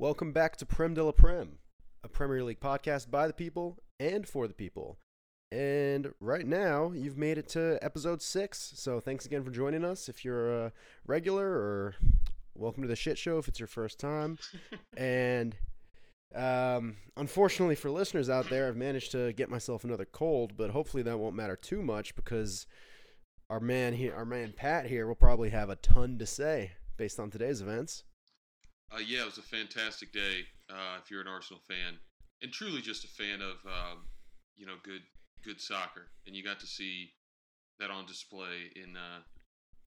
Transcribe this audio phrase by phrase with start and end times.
[0.00, 1.58] Welcome back to Prem de la Prem,
[2.02, 4.98] a Premier League podcast by the people and for the people.
[5.52, 8.72] And right now, you've made it to episode six.
[8.74, 10.08] So thanks again for joining us.
[10.08, 10.72] If you're a
[11.06, 11.94] regular, or
[12.56, 14.36] welcome to the shit show if it's your first time.
[14.96, 15.54] and
[16.34, 21.04] um, unfortunately for listeners out there, I've managed to get myself another cold, but hopefully
[21.04, 22.66] that won't matter too much because
[23.48, 27.20] our man here, our man Pat here, will probably have a ton to say based
[27.20, 28.02] on today's events.
[28.92, 31.98] Uh, yeah, it was a fantastic day uh, if you're an Arsenal fan,
[32.42, 34.06] and truly just a fan of um,
[34.56, 35.02] you know good
[35.44, 37.10] good soccer, and you got to see
[37.80, 39.20] that on display in uh,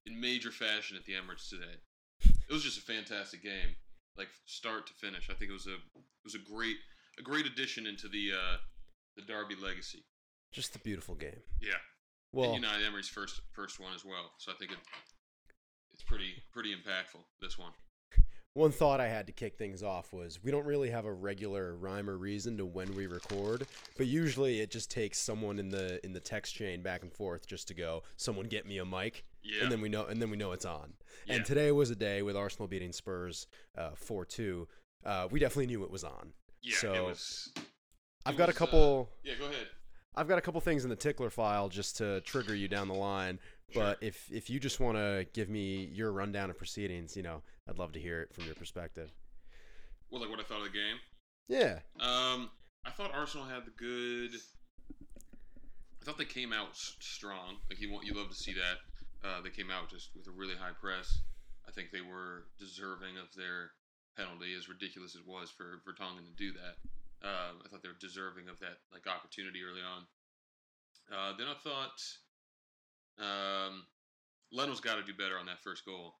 [0.06, 1.78] in major fashion at the Emirates today.
[2.48, 3.76] It was just a fantastic game,
[4.16, 5.28] like start to finish.
[5.30, 6.76] I think it was a it was a great
[7.18, 8.56] a great addition into the uh,
[9.16, 10.04] the Derby legacy.
[10.52, 11.42] Just a beautiful game.
[11.60, 11.74] Yeah,
[12.32, 14.32] Well, and Unai Emery's first first one as well.
[14.38, 14.78] So I think it
[15.92, 17.22] it's pretty pretty impactful.
[17.40, 17.72] This one.
[18.54, 21.76] One thought I had to kick things off was we don't really have a regular
[21.76, 26.04] rhyme or reason to when we record, but usually it just takes someone in the
[26.04, 29.24] in the text chain back and forth just to go, someone get me a mic,
[29.44, 29.62] Yeah.
[29.62, 30.94] and then we know and then we know it's on.
[31.26, 31.34] Yeah.
[31.36, 33.46] And today was a day with Arsenal beating Spurs
[33.76, 34.66] uh, four two.
[35.04, 36.32] Uh, we definitely knew it was on.
[36.62, 36.76] yeah.
[36.76, 37.52] so, it was.
[38.26, 39.10] I've got a was, uh, couple.
[39.22, 39.34] yeah.
[39.38, 39.68] Go ahead.
[40.16, 42.94] I've got a couple things in the tickler file just to trigger you down the
[42.94, 43.38] line.
[43.74, 47.42] But if if you just want to give me your rundown of proceedings, you know,
[47.68, 49.10] I'd love to hear it from your perspective.
[50.10, 50.96] Well, like what I thought of the game.
[51.48, 51.80] Yeah.
[52.00, 52.50] Um,
[52.84, 54.32] I thought Arsenal had the good.
[56.00, 57.56] I thought they came out strong.
[57.68, 59.28] Like you want, you love to see that.
[59.28, 61.18] Uh, they came out just with a really high press.
[61.66, 63.72] I think they were deserving of their
[64.16, 66.80] penalty, as ridiculous as it was for Vertonghen to do that.
[67.20, 70.06] Um, I thought they were deserving of that like opportunity early on.
[71.12, 72.00] Uh, then I thought
[73.20, 73.84] um,
[74.52, 76.14] Leno's got to do better on that first goal.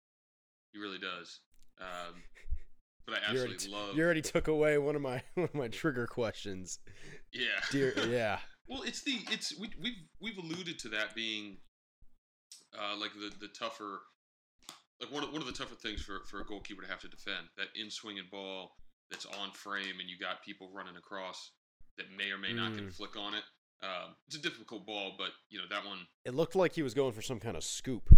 [0.72, 1.40] He really does.
[1.80, 2.22] Um,
[3.06, 3.96] but I You already, absolutely t- love.
[3.96, 6.78] you already took away one of my one of my trigger questions.
[7.32, 7.60] yeah.
[7.70, 8.38] Dear, yeah.
[8.68, 11.56] Well, it's the it's we, we've we've alluded to that being
[12.78, 14.00] uh, like the the tougher
[15.00, 17.08] like one of, one of the tougher things for, for a goalkeeper to have to
[17.08, 18.72] defend that in swinging ball
[19.10, 21.52] that's on frame and you got people running across
[21.96, 22.94] that may or may not can Mm.
[22.94, 23.42] flick on it.
[23.82, 25.98] Um, it's a difficult ball, but you know that one.
[26.24, 28.08] It looked like he was going for some kind of scoop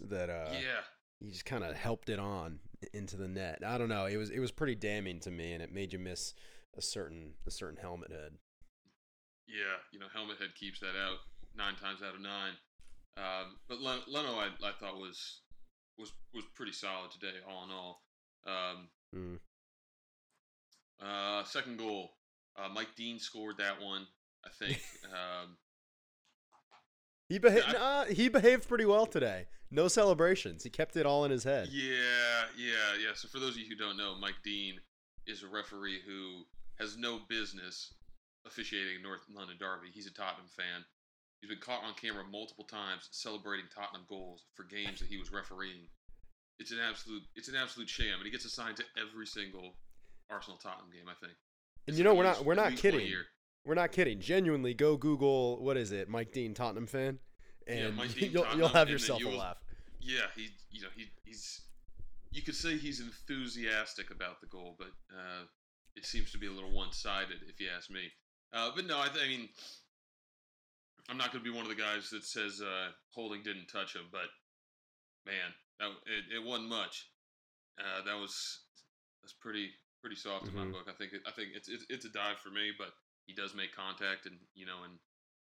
[0.00, 0.82] that uh yeah,
[1.20, 2.58] he just kind of helped it on
[2.92, 3.60] into the net.
[3.66, 4.06] I don't know.
[4.06, 6.34] It was it was pretty damning to me, and it made you miss
[6.76, 8.32] a certain a certain helmet head.
[9.46, 9.76] yeah.
[9.92, 11.18] You know, helmet head keeps that out
[11.56, 12.52] nine times out of nine.
[13.16, 15.40] Um, but Len- Leno, I, I thought was
[15.98, 18.02] was was pretty solid today, all in all.
[18.46, 19.38] Um, Mm.
[21.00, 22.12] Uh, second goal,
[22.56, 24.06] uh, Mike Dean scored that one.
[24.44, 24.80] I think.
[25.12, 25.56] um,
[27.28, 27.72] He behaved.
[27.72, 29.46] Nah, he behaved pretty well today.
[29.70, 30.62] No celebrations.
[30.64, 31.68] He kept it all in his head.
[31.72, 33.12] yeah, yeah, yeah.
[33.14, 34.74] So for those of you who don't know, Mike Dean
[35.26, 36.42] is a referee who
[36.78, 37.94] has no business
[38.46, 39.88] officiating North London Derby.
[39.92, 40.84] He's a Tottenham fan.
[41.40, 45.32] He's been caught on camera multiple times celebrating Tottenham goals for games that he was
[45.32, 45.88] refereeing.
[46.58, 49.74] It's an absolute, it's an absolute sham, and he gets assigned to every single
[50.30, 51.08] Arsenal Tottenham game.
[51.08, 51.32] I think.
[51.86, 53.10] And It's you know we're not we're not least one a kidding.
[53.64, 54.20] We're not kidding.
[54.20, 57.18] Genuinely, go Google what is it, Mike Dean, Tottenham fan,
[57.68, 59.58] Yeah, and Mike Dean, you'll Tottenham, you'll have yourself a you'll- laugh.
[60.00, 61.60] Yeah, he you know he he's
[62.32, 65.44] you could say he's enthusiastic about the goal, but uh,
[65.94, 68.10] it seems to be a little one sided if you ask me.
[68.52, 69.48] Uh, but no, I, th- I mean
[71.08, 73.94] I'm not going to be one of the guys that says uh, Holding didn't touch
[73.94, 74.26] him, but
[75.26, 77.06] man, that, it, it wasn't much.
[77.78, 78.60] Uh, that was
[79.22, 80.54] that's pretty pretty soft in Mhm.
[80.56, 80.86] my book.
[80.88, 82.88] I think it, I think it's, it's it's a dive for me, but
[83.26, 84.92] he does make contact, and you know in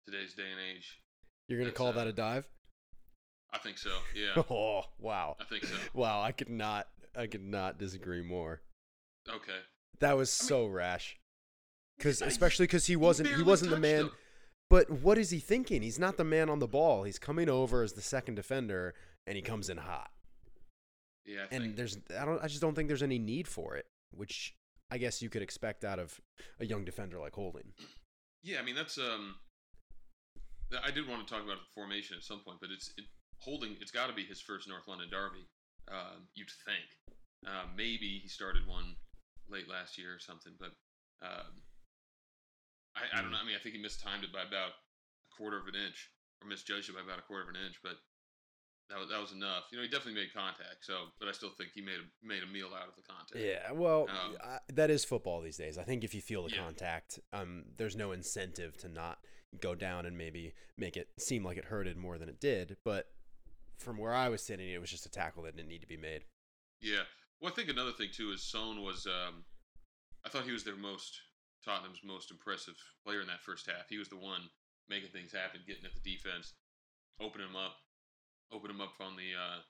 [0.06, 1.00] today's day and age,
[1.48, 2.48] You're gonna call uh, that a dive?
[3.52, 3.90] I think so.
[4.14, 5.74] Yeah, Oh wow, I think so.
[5.94, 6.22] wow!
[6.22, 8.60] I could not I could not disagree more.
[9.28, 9.58] Okay.
[10.00, 11.16] That was I mean- so rash.
[11.96, 14.02] Because especially because he wasn't he barely wasn't the man.
[14.02, 14.10] him.
[14.70, 15.82] But what is he thinking?
[15.82, 17.02] He's not the man on the ball.
[17.02, 18.94] He's coming over as the second defender,
[19.26, 20.10] and he comes in hot.
[21.26, 23.86] Yeah, I And there's I don't I just don't think there's any need for it,
[24.12, 24.54] which
[24.90, 26.20] I guess you could expect out of
[26.60, 27.72] a young defender like Holding.
[28.42, 28.58] yeah.
[28.58, 29.36] I mean, that's um.
[30.84, 33.04] I did want to talk about the formation at some point, but it's it,
[33.38, 33.76] holding.
[33.80, 35.48] It's got to be his first North London derby.
[35.90, 36.88] Um, you'd think.
[37.46, 38.96] Uh, maybe he started one
[39.48, 40.72] late last year or something, but
[41.24, 41.64] um,
[42.96, 43.38] I, I don't know.
[43.40, 46.10] I mean, I think he mistimed it by about a quarter of an inch,
[46.42, 47.96] or misjudged it by about a quarter of an inch, but.
[48.90, 49.64] That was, that was enough.
[49.70, 50.80] You know, he definitely made contact.
[50.80, 53.36] So, but I still think he made a, made a meal out of the contact.
[53.36, 55.76] Yeah, well, Um, I, that is football these days.
[55.76, 56.64] I think if you feel the Yeah.
[56.64, 59.18] contact, um, there's no incentive to not
[59.60, 62.78] go down and maybe make it seem like it hurted more than it did.
[62.82, 63.10] But
[63.78, 65.96] from where I was sitting, it was just a tackle that didn't need to be
[65.98, 66.24] made.
[66.80, 67.02] Yeah.
[67.40, 69.06] Well, I think another thing too is Son was.
[69.06, 69.44] Um,
[70.24, 71.20] I thought he was their most
[71.64, 72.74] Tottenham's most impressive
[73.04, 73.88] player in that first half.
[73.88, 74.48] He was the one
[74.88, 76.54] making things happen, getting at the defense,
[77.20, 77.76] opening them up,
[78.52, 79.60] opening him up on the uh,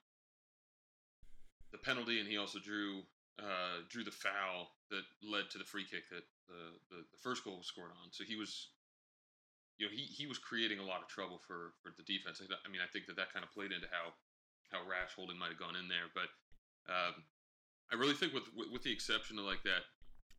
[1.73, 3.03] the penalty, and he also drew
[3.39, 7.45] uh, drew the foul that led to the free kick that the, the, the first
[7.45, 8.11] goal was scored on.
[8.11, 8.73] So he was,
[9.79, 12.43] you know, he, he was creating a lot of trouble for, for the defense.
[12.43, 14.15] I mean, I think that that kind of played into how
[14.69, 16.29] how rash holding might have gone in there, but
[16.93, 17.25] um,
[17.89, 19.89] I really think with, with, the exception of like that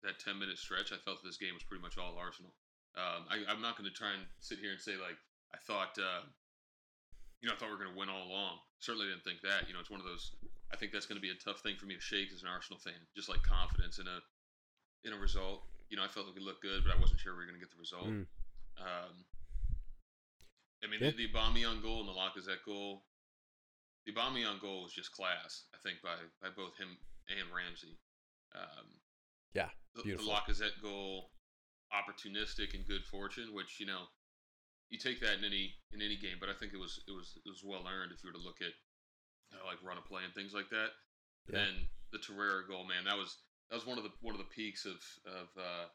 [0.05, 2.53] that ten minute stretch, I felt this game was pretty much all Arsenal.
[2.93, 5.17] Um, I, am not going to try and sit here and say like
[5.49, 6.29] I thought, uh,
[7.41, 8.59] you know, I thought we were going to win all along.
[8.79, 9.67] Certainly didn't think that.
[9.67, 10.35] You know, it's one of those.
[10.71, 12.51] I think that's going to be a tough thing for me to shake as an
[12.51, 14.19] Arsenal fan, just like confidence in a
[15.07, 15.63] in a result.
[15.89, 17.59] You know, I felt like we looked good, but I wasn't sure we were going
[17.59, 18.11] to get the result.
[18.11, 18.27] Mm.
[18.77, 19.13] Um,
[20.83, 21.11] I mean, yeah.
[21.11, 23.03] the, the Aubameyang goal and the Lacazette goal.
[24.05, 26.99] The Aubameyang goal was just class, I think, by by both him
[27.31, 27.99] and Ramsey.
[28.55, 28.87] Um,
[29.53, 31.31] yeah, the, the Lacazette goal,
[31.91, 34.07] opportunistic and good fortune, which you know,
[34.89, 36.37] you take that in any in any game.
[36.39, 38.43] But I think it was it was it was well earned if you were to
[38.43, 38.73] look at
[39.65, 40.93] like run a play and things like that.
[41.51, 41.65] Yeah.
[41.65, 43.37] And the Torreira goal, man, that was
[43.69, 45.87] that was one of the one of the peaks of of uh,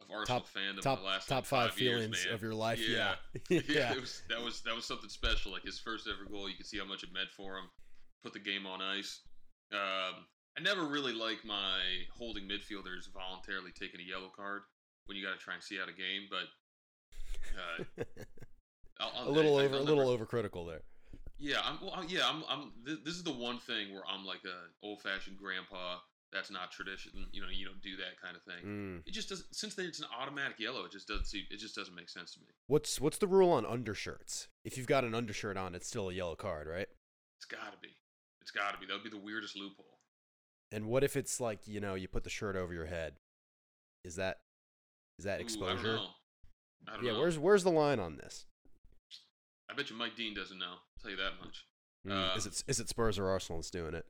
[0.00, 2.80] of Arsenal top, fandom top, last top like, five, five feelings years, of your life.
[2.80, 3.14] Yeah,
[3.48, 3.92] yeah, yeah.
[3.92, 5.52] It was that was that was something special.
[5.52, 7.68] Like his first ever goal, you could see how much it meant for him.
[8.22, 9.20] Put the game on ice.
[9.72, 10.26] Um,
[10.58, 11.80] I never really like my
[12.12, 14.62] holding midfielders voluntarily taking a yellow card
[15.06, 16.50] when you got to try and see out a game, but
[17.60, 18.04] uh,
[19.26, 20.82] a little over, a little overcritical there.
[21.38, 21.78] Yeah, I'm.
[21.80, 22.44] Well, yeah, I'm.
[22.48, 22.72] I'm.
[22.84, 25.96] This is the one thing where I'm like a old fashioned grandpa.
[26.32, 27.12] That's not tradition.
[27.32, 28.64] You know, you don't do that kind of thing.
[28.64, 29.08] Mm.
[29.08, 29.46] It just doesn't.
[29.54, 31.26] Since then, it's an automatic yellow, it just doesn't.
[31.26, 32.46] See, it just doesn't make sense to me.
[32.66, 34.48] What's What's the rule on undershirts?
[34.64, 36.88] If you've got an undershirt on, it's still a yellow card, right?
[37.38, 37.96] It's got to be.
[38.42, 38.86] It's got to be.
[38.86, 39.98] That would be the weirdest loophole.
[40.72, 43.14] And what if it's like you know you put the shirt over your head?
[44.04, 44.38] Is that
[45.18, 45.96] is that exposure?
[45.96, 46.06] Ooh,
[47.02, 47.20] yeah, know.
[47.20, 48.46] where's where's the line on this?
[49.70, 50.66] I bet you Mike Dean doesn't know.
[50.66, 51.64] I'll tell you that much.
[52.06, 54.06] Mm, uh, is it is it Spurs or Arsenal that's doing it?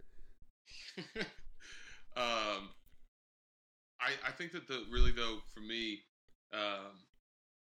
[2.16, 2.70] um,
[4.00, 6.00] I I think that the really though for me,
[6.52, 7.04] um,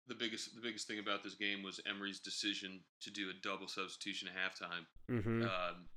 [0.07, 3.67] the biggest the biggest thing about this game was Emery's decision to do a double
[3.67, 4.85] substitution at halftime.
[5.09, 5.43] Mm-hmm.
[5.43, 5.87] Um,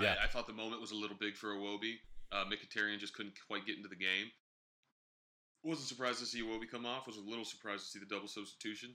[0.00, 0.14] yeah.
[0.20, 1.94] I, I, thought the moment was a little big for Iwobi.
[2.30, 4.30] Uh, Mkhitaryan just couldn't quite get into the game.
[5.64, 7.06] Wasn't surprised to see Iwobi come off.
[7.06, 8.94] Was a little surprised to see the double substitution.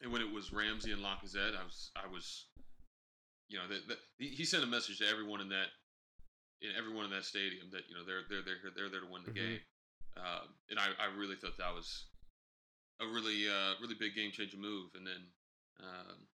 [0.00, 2.46] And when it was Ramsey and Lacazette, I was I was,
[3.48, 5.68] you know, that he sent a message to everyone in that,
[6.62, 9.22] in everyone in that stadium that you know they're they're they're they're there to win
[9.24, 9.58] the mm-hmm.
[9.58, 9.60] game,
[10.16, 12.06] um, and I, I really thought that was
[13.00, 14.90] a really uh, really big game changing move.
[14.94, 15.22] And then
[15.82, 16.26] um,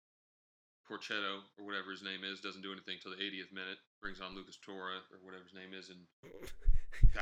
[0.87, 3.79] Porchetto or whatever his name is doesn't do anything till the 80th minute.
[4.01, 6.05] Brings on Lucas Torre or whatever his name is, and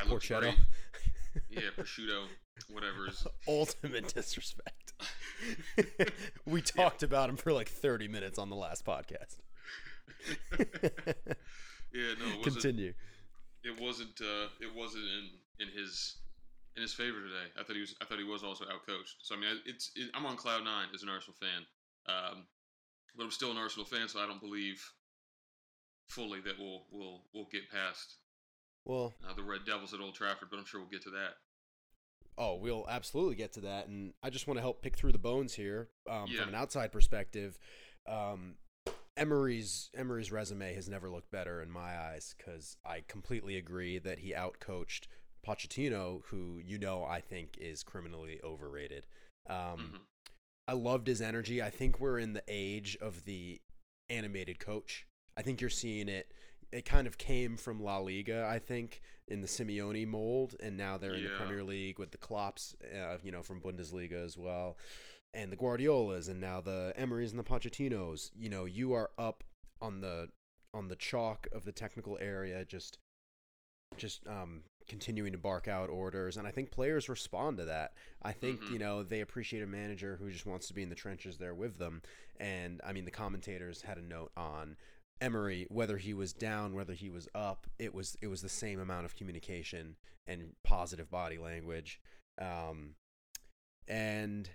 [0.08, 0.53] Porchetto.
[1.53, 2.25] Yeah, prosciutto,
[2.71, 3.09] whatever.
[3.09, 3.27] Is...
[3.49, 4.93] Ultimate disrespect.
[6.47, 7.07] we talked yeah.
[7.07, 9.37] about him for like 30 minutes on the last podcast.
[10.59, 12.27] yeah, no.
[12.27, 12.95] It Continue.
[13.65, 14.21] It wasn't.
[14.21, 16.17] Uh, it wasn't in in his
[16.77, 17.51] in his favor today.
[17.59, 17.95] I thought he was.
[18.01, 19.17] I thought he was also outcoached.
[19.23, 19.91] So I mean, it's.
[19.95, 21.67] It, I'm on cloud nine as an Arsenal fan.
[22.09, 22.47] Um,
[23.17, 24.83] but I'm still an Arsenal fan, so I don't believe
[26.09, 28.17] fully that we'll we'll we'll get past
[28.84, 30.48] well uh, the Red Devils at Old Trafford.
[30.51, 31.34] But I'm sure we'll get to that.
[32.39, 35.19] Oh, we'll absolutely get to that, and I just want to help pick through the
[35.19, 36.41] bones here um, yeah.
[36.41, 37.58] from an outside perspective.
[38.08, 38.55] Um,
[39.17, 44.20] Emery's Emery's resume has never looked better in my eyes because I completely agree that
[44.20, 45.06] he outcoached
[45.46, 49.06] Pochettino, who you know I think is criminally overrated.
[49.48, 49.96] Um, mm-hmm.
[50.69, 51.60] I loved his energy.
[51.60, 53.60] I think we're in the age of the
[54.08, 55.06] animated coach.
[55.36, 56.32] I think you're seeing it.
[56.72, 60.96] It kind of came from La Liga, I think, in the Simeone mold, and now
[60.96, 61.31] they're in yeah.
[61.31, 64.76] the Premier League with the Klopps, uh, you know, from Bundesliga as well,
[65.34, 68.31] and the Guardiolas, and now the Emerys and the Pochettinos.
[68.34, 69.44] You know, you are up
[69.81, 70.29] on the
[70.74, 72.98] on the chalk of the technical area, just
[73.96, 78.32] just um, continuing to bark out orders and i think players respond to that i
[78.32, 78.72] think mm-hmm.
[78.72, 81.55] you know they appreciate a manager who just wants to be in the trenches there
[81.55, 82.02] with them
[82.38, 84.76] and i mean the commentators had a note on
[85.22, 88.81] emery whether he was down whether he was up it was it was the same
[88.81, 92.00] amount of communication and positive body language
[92.41, 92.94] um
[93.88, 94.48] and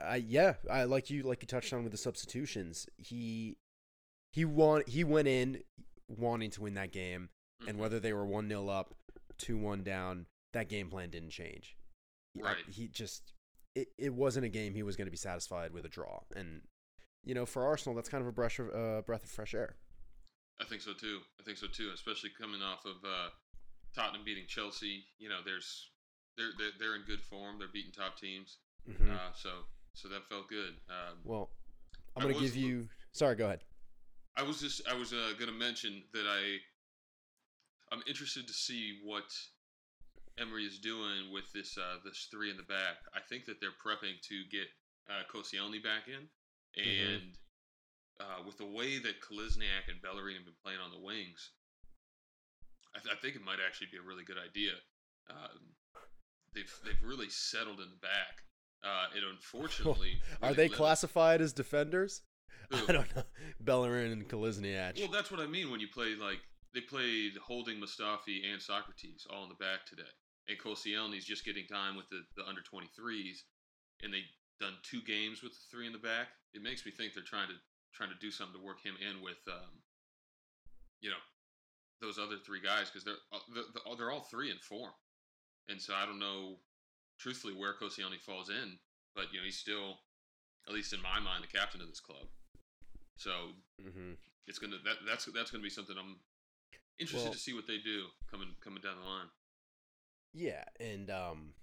[0.00, 2.86] I yeah, I like you like you touched on with the substitutions.
[2.96, 3.56] He
[4.32, 5.62] he want he went in
[6.08, 7.70] wanting to win that game, mm-hmm.
[7.70, 8.94] and whether they were one 0 up
[9.38, 11.76] two one down, that game plan didn't change.
[12.36, 12.56] Right.
[12.66, 13.32] I, he just
[13.74, 16.62] it, it wasn't a game he was going to be satisfied with a draw, and
[17.24, 19.76] you know for Arsenal that's kind of a breath of uh, breath of fresh air.
[20.60, 21.20] I think so too.
[21.40, 23.30] I think so too, especially coming off of uh,
[23.94, 25.04] Tottenham beating Chelsea.
[25.18, 25.90] You know, there's
[26.36, 27.58] they're they're, they're in good form.
[27.58, 28.58] They're beating top teams.
[28.88, 29.10] Mhm.
[29.14, 29.50] Uh, so
[29.94, 30.74] so that felt good.
[30.88, 31.50] Um, well,
[32.16, 32.88] I'm going to was give you.
[33.12, 33.60] Sorry, go ahead.
[34.36, 36.58] I was just I was uh, going to mention that I
[37.92, 39.24] I'm interested to see what
[40.38, 42.96] Emery is doing with this uh, this three in the back.
[43.14, 44.66] I think that they're prepping to get
[45.08, 46.28] uh, Koscielny back in,
[46.80, 47.16] Mhm.
[47.16, 47.38] and
[48.20, 51.50] uh, with the way that Kolasinac and Bellerin have been playing on the wings,
[52.94, 54.72] I, th- I think it might actually be a really good idea.
[55.30, 55.74] Um,
[56.54, 58.42] they've they've really settled in the back.
[58.82, 62.22] Uh, it unfortunately Are they classified as defenders?
[62.70, 62.76] Who?
[62.88, 63.22] I don't know.
[63.60, 64.98] Bellerin and Kolasinac.
[64.98, 66.40] Well, that's what I mean when you play like
[66.74, 70.10] they played Holding, Mustafi, and Sokratis all in the back today,
[70.48, 73.38] and Koscielny's just getting time with the, the under 23s,
[74.02, 74.22] and they
[74.60, 76.28] done two games with the three in the back.
[76.52, 77.54] It makes me think they're trying to
[77.94, 79.82] trying to do something to work him in with, um,
[81.00, 81.22] you know,
[82.00, 84.92] those other three guys because they're, uh, they're they're all three in form,
[85.68, 86.56] and so I don't know,
[87.18, 88.78] truthfully, where Koscielny falls in,
[89.14, 89.98] but you know he's still,
[90.68, 92.26] at least in my mind, the captain of this club.
[93.16, 93.30] So
[93.80, 94.12] hmm
[94.46, 96.20] it's gonna that that's that's gonna be something I'm
[97.00, 99.26] interested Well- to see what they do coming coming down the line.
[100.34, 101.54] Yeah, and um,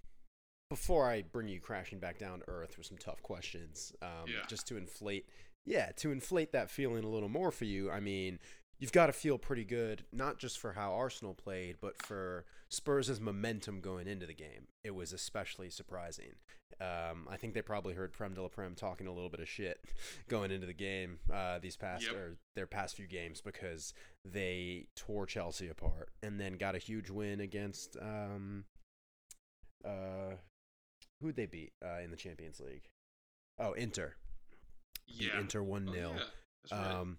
[0.68, 4.44] before I bring you crashing back down to earth with some tough questions, um, Yeah.
[4.48, 5.28] just to inflate,
[5.66, 7.90] yeah, to inflate that feeling a little more for you.
[7.90, 8.38] I mean,
[8.78, 13.20] you've got to feel pretty good, not just for how Arsenal played, but for Spurs'
[13.20, 14.68] momentum going into the game.
[14.84, 16.34] It was especially surprising.
[16.80, 19.48] Um, I think they probably heard Prem de la Prem talking a little bit of
[19.48, 19.82] shit
[20.28, 22.14] going into the game uh, these past Yep.
[22.14, 23.94] or their past few games because
[24.24, 28.64] they tore Chelsea apart and then got a huge win against um,
[29.84, 30.34] uh,
[31.22, 32.90] who'd they beat uh, in the Champions League?
[33.58, 34.16] Oh, Inter.
[35.06, 36.12] Yeah, Inter one Oh, 0
[36.70, 36.94] yeah, right.
[36.94, 37.18] um,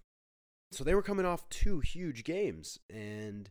[0.72, 3.50] so they were coming off two huge games and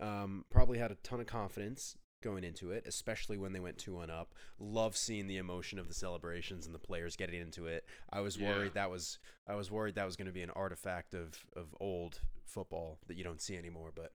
[0.00, 3.94] um, probably had a ton of confidence going into it, especially when they went 2
[3.94, 4.34] 1 up.
[4.58, 7.84] Love seeing the emotion of the celebrations and the players getting into it.
[8.10, 8.48] I was Yeah.
[8.48, 11.74] worried that was I was worried that was going to be an artifact of, of
[11.80, 14.12] old football that you don't see anymore, but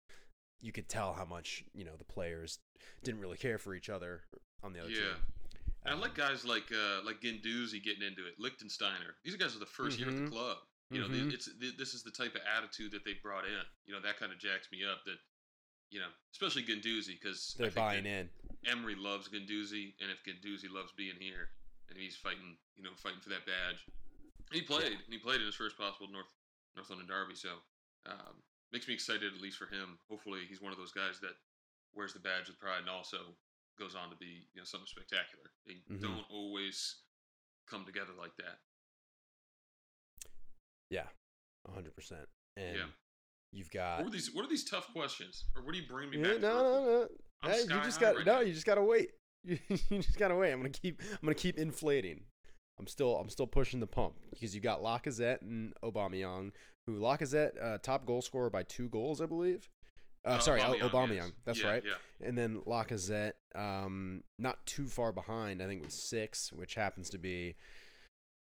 [0.60, 2.60] you could tell how much, you know, the players
[3.03, 4.24] didn't really care for each other
[4.62, 4.98] on the other Yeah.
[4.98, 5.24] team.
[5.86, 9.16] And I like guys like uh, like Guendouzi getting into it, Lichtensteiner.
[9.24, 10.58] These guys are the 1st year at the club.
[10.90, 11.30] You know, Mhm.
[11.30, 13.63] they, it's th- this is the type of attitude that they brought in.
[13.86, 15.04] You know, that kind of jacks me up.
[15.06, 15.18] That
[15.90, 18.30] you know, especially Guendouzi because they're buying in.
[18.66, 21.50] Emery loves Guendouzi, and if Guendouzi loves being here,
[21.90, 23.86] and he's fighting, you know, fighting for that badge.
[24.52, 26.32] He played, and he played in his first possible North
[26.75, 27.36] North London Derby.
[27.36, 27.50] So
[28.06, 29.98] um, makes me excited, at least for him.
[30.10, 31.36] Hopefully, he's one of those guys that
[31.94, 33.36] wears the badge with pride and also
[33.77, 35.51] goes on to be, you know, something spectacular.
[35.65, 36.01] They Mhm.
[36.01, 37.03] don't always
[37.68, 38.60] come together like that.
[40.89, 41.08] Yeah,
[41.65, 42.30] 100%.
[42.56, 42.89] And Yeah.
[43.51, 44.32] you've got What are these?
[44.32, 45.46] What are these tough questions?
[45.56, 46.42] Or what do you bring me Yeah, back?
[46.42, 47.10] no, no, no.
[47.42, 48.36] I'm Hey, you just got right no.
[48.36, 48.39] now.
[48.42, 49.12] You just gotta wait.
[49.44, 49.58] You,
[49.89, 50.51] you just gotta wait.
[50.51, 51.01] I'm gonna keep.
[51.01, 52.25] I'm gonna keep inflating.
[52.80, 53.18] I'm still.
[53.18, 56.51] I'm still pushing the pump because you got Lacazette and Aubameyang,
[56.88, 59.70] who Lacazette uh, top goal scorer by two goals, I believe.
[60.25, 60.89] Uh, Uh, sorry, Aubameyang.
[60.89, 61.32] Aubameyang, yes.
[61.46, 61.84] That's Yeah, right.
[61.86, 62.27] Yeah.
[62.27, 65.62] And then Lacazette, um, not too far behind.
[65.62, 67.56] I think with six, which happens to be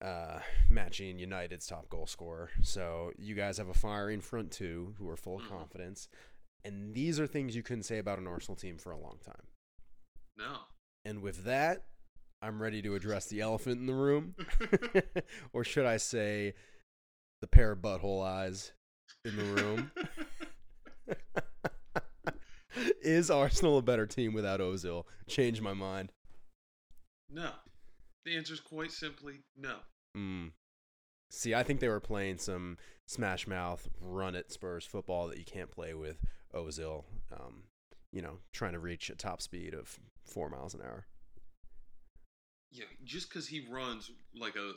[0.01, 2.51] uh, matching United's top goal scorer.
[2.63, 5.49] So you guys have a firing front two who are full of Mhm.
[5.49, 6.09] confidence.
[6.65, 9.47] And these are things you couldn't say about an Arsenal team for a long time.
[10.37, 10.67] No.
[11.05, 11.85] And with that,
[12.43, 14.35] I'm ready to address the elephant in the room.
[15.53, 16.55] or should I say
[17.41, 18.73] the pair of butthole eyes
[19.25, 19.91] in the room?
[23.05, 25.05] Is Arsenal a better team without Ozil?
[25.29, 26.11] Change my mind.
[27.31, 27.51] no.
[28.25, 29.77] The answer is quite simply no.
[30.17, 30.53] Mm.
[31.31, 35.45] See, I think they were playing some smash mouth, run it Spurs football that you
[35.45, 37.05] can't play with Ozil.
[37.31, 37.65] Um,
[38.13, 41.05] you know, trying to reach a top speed of four miles an hour.
[42.71, 44.73] Yeah, just because he runs like a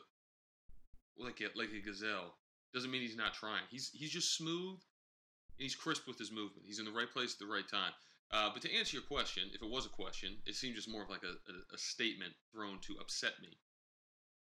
[1.17, 2.35] like a like a gazelle
[2.73, 3.63] doesn't mean he's not trying.
[3.69, 6.65] He's he's just smooth and he's crisp with his movement.
[6.65, 7.93] He's in the right place at the right time.
[8.31, 11.03] Uh, but to answer your question, if it was a question, it seemed just more
[11.03, 13.57] of like a, a, a statement thrown to upset me.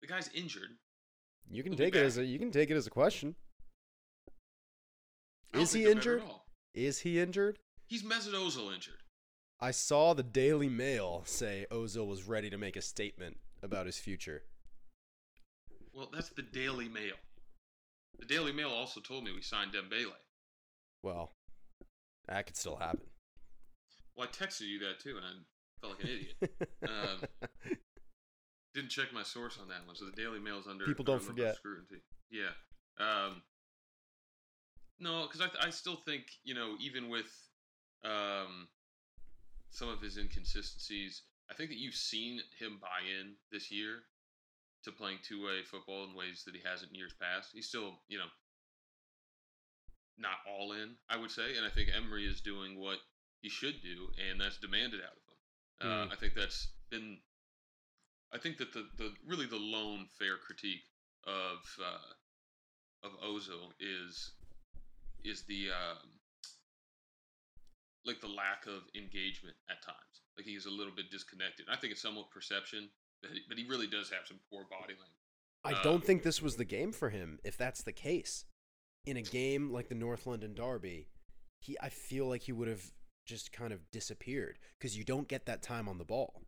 [0.01, 0.69] The guy's injured.
[1.49, 3.35] You can He'll take it as a you can take it as a question.
[5.53, 6.31] Is he think they're better injured?
[6.73, 7.59] Is he injured?
[7.87, 9.03] He's Mesut Ozil injured.
[9.59, 13.97] I saw the Daily Mail say Ozil was ready to make a statement about his
[13.97, 14.43] future.
[15.93, 17.15] Well, that's the Daily Mail.
[18.19, 20.11] The Daily Mail also told me we signed Dembele.
[21.03, 21.31] Well,
[22.27, 23.01] that could still happen.
[24.15, 25.31] Well, I texted you that too, and I
[25.81, 26.69] felt like an idiot.
[26.87, 27.27] Um,
[28.73, 31.55] Didn't check my source on that one, so the Daily Mail's under People don't forget.
[31.55, 32.01] Scrutiny.
[32.29, 32.51] Yeah.
[32.99, 33.41] Um,
[34.99, 37.31] No, because I, I still think you know even with
[38.03, 38.67] um,
[39.71, 44.03] some of his inconsistencies, I think that you've seen him buy in this year
[44.83, 47.49] to playing two way football in ways that he hasn't in years past.
[47.53, 48.29] He's still you know
[50.17, 52.99] not all in, I would say, and I think Emery is doing what
[53.45, 55.37] he should do, and that's demanded out of him.
[55.85, 57.19] Uh, I think that's been.
[58.33, 60.81] I think that the, the really the lone fair critique
[61.27, 64.31] of uh, of Ozil is
[65.23, 66.09] is the um,
[68.03, 70.25] like the lack of engagement at times.
[70.37, 71.67] Like he's a little bit disconnected.
[71.71, 72.89] I think it's somewhat perception,
[73.21, 75.11] but he, but he really does have some poor body language.
[75.63, 77.37] I Um, don't think this was the game for him.
[77.43, 78.45] If that's the case,
[79.05, 81.09] in a game like the North London Derby,
[81.59, 82.91] he I feel like he would have
[83.25, 86.41] just kind of disappeared because you don't get that time on the ball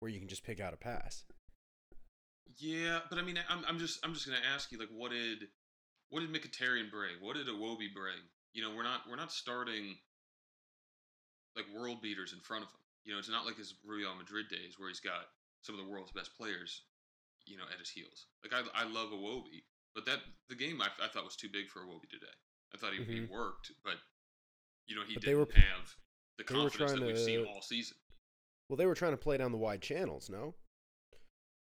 [0.00, 1.24] where you can just pick out a pass.
[2.58, 5.48] Yeah, but I mean, I'm, I'm just I'm just gonna ask you like, what did
[6.10, 7.16] what did Mkhitaryan bring?
[7.20, 8.20] What did Iwobi bring?
[8.52, 9.96] You know, we're not we're not starting
[11.56, 12.80] like world beaters in front of him.
[13.04, 15.28] You know, it's not like his Real Madrid days where he's got
[15.62, 16.82] some of the world's best players,
[17.46, 18.26] you know, at his heels.
[18.44, 20.18] Like I I love Iwobi, but that
[20.48, 22.34] the game I, I thought was too big for Iwobi today.
[22.74, 23.30] I thought he, he Mhm.
[23.30, 23.94] worked, but
[24.86, 25.96] you know he But they didn't were- have
[26.38, 27.96] the confidence that we've seen all season.
[28.68, 30.54] Well, they were trying to play down the wide channels, no?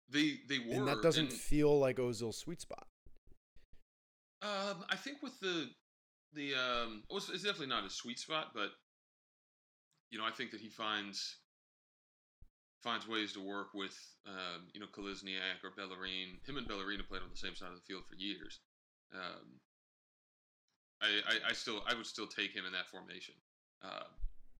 [0.09, 2.87] They they were, And that doesn't and- feel like Ozil's sweet spot.
[4.41, 5.69] Um, I think with the
[6.33, 8.69] the um, it's, definitely not his sweet spot, but
[10.11, 11.37] you know, I think that he finds
[12.83, 13.97] finds ways to work with
[14.27, 16.37] um, you know Kolasinac or Bellerin.
[16.45, 18.59] Him and Bellerin have played on the same side of the field for years.
[19.13, 19.59] Um,
[21.01, 23.35] I, I, I still I would still take him in that formation,
[23.83, 24.07] uh,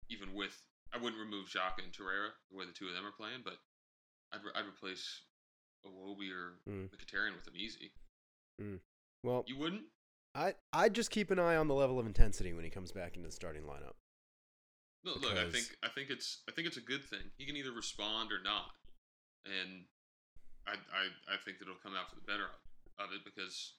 [0.10, 0.56] even with
[0.94, 3.58] I wouldn't remove Xhaka and Torreira the way the two of them are playing, but
[4.34, 5.22] I'd re- I'd replace
[5.86, 6.90] Iwobi or Mm.
[6.90, 7.92] Mkhitaryan with him easy.
[9.24, 9.84] Well, You wouldn't?
[10.36, 13.16] I I just keep an eye on the level of intensity when he comes back
[13.16, 13.96] into the starting lineup.
[15.04, 17.32] Look, look, I think I think it's I think it's a good thing.
[17.38, 18.72] He can either respond or not,
[19.46, 19.86] and
[20.68, 22.50] I I, I think that it'll come out for the better
[23.00, 23.74] of it because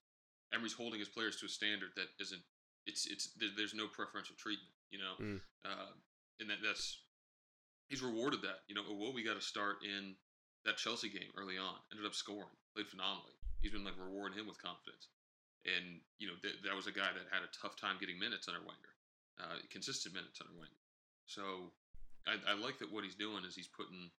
[0.57, 2.40] Emery's holding his players to a standard that isn't.
[2.87, 5.40] It's it's there's no preferential treatment, you know, Mm.
[5.64, 5.92] uh,
[6.40, 7.03] and that that's
[7.88, 8.64] he's rewarded that.
[8.69, 10.16] You know, Iwobi got a start in
[10.64, 13.35] that Chelsea game early on, ended up scoring, played phenomenally.
[13.61, 15.09] He's been like rewarding him with confidence,
[15.66, 18.47] and you know th- that was a guy that had a tough time getting minutes
[18.49, 18.95] under Wenger,
[19.42, 20.81] uh, consistent minutes under Wenger.
[21.27, 21.73] So
[22.27, 24.11] I, I like that what he's doing is he's putting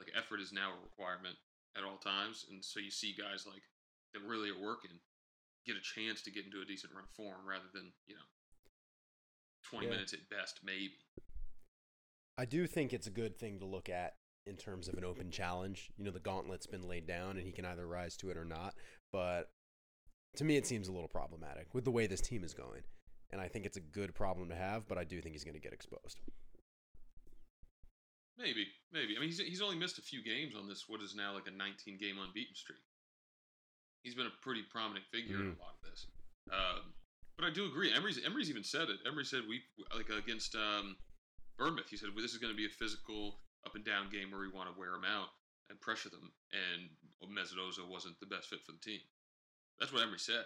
[0.00, 1.36] like effort is now a requirement
[1.76, 3.62] at all times, and so you see guys like
[4.14, 4.96] that really are working
[5.66, 8.28] get a chance to get into a decent run of form rather than you know
[9.68, 9.92] twenty Yeah.
[9.92, 10.94] minutes at best, maybe.
[12.36, 14.14] I do think it's a good thing to look at
[14.46, 15.90] in terms of an open challenge.
[15.96, 18.44] You know, the gauntlet's been laid down and he can either rise to it or
[18.44, 18.74] not.
[19.12, 19.50] But
[20.36, 22.82] to me, it seems a little problematic with the way this team is going.
[23.30, 25.54] And I think it's a good problem to have, but I do think he's going
[25.54, 26.20] to get exposed.
[28.36, 29.16] Maybe, maybe.
[29.16, 31.46] I mean, he's he's only missed a few games on this what is now like
[31.46, 32.78] a 19 game unbeaten streak.
[34.04, 35.58] He's been a pretty prominent figure in Mm.
[35.58, 36.06] a lot of this.
[36.52, 36.92] Um,
[37.36, 37.90] but I do agree.
[37.92, 39.00] Emery's Emery's even said it.
[39.06, 39.64] Emery said we
[39.96, 40.96] like against um,
[41.58, 41.88] Bournemouth.
[41.88, 44.40] He said well, this is going to be a physical up and down game where
[44.40, 45.30] we want to wear them out
[45.70, 46.30] and pressure them.
[46.52, 46.90] And
[47.32, 49.00] Mesut Ozil wasn't the best fit for the team.
[49.80, 50.44] That's what Emery said.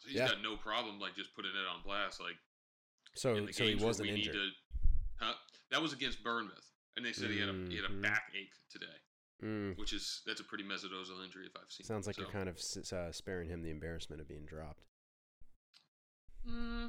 [0.00, 0.28] So he's Yeah.
[0.28, 2.18] got no problem like just putting it on blast.
[2.20, 2.36] Like
[3.14, 4.34] So, so he wasn't injured.
[4.34, 4.50] to-
[5.20, 5.34] huh?
[5.70, 8.02] That was against Bournemouth, and they said he had a he had a Mhm.
[8.02, 8.98] backache today,
[9.44, 11.84] Mm, which is that's a pretty Mesut Ozil injury if I've seen.
[11.84, 12.56] sounds like you're kind of
[12.92, 14.84] uh, sparing him the embarrassment of being dropped.
[16.48, 16.88] mm,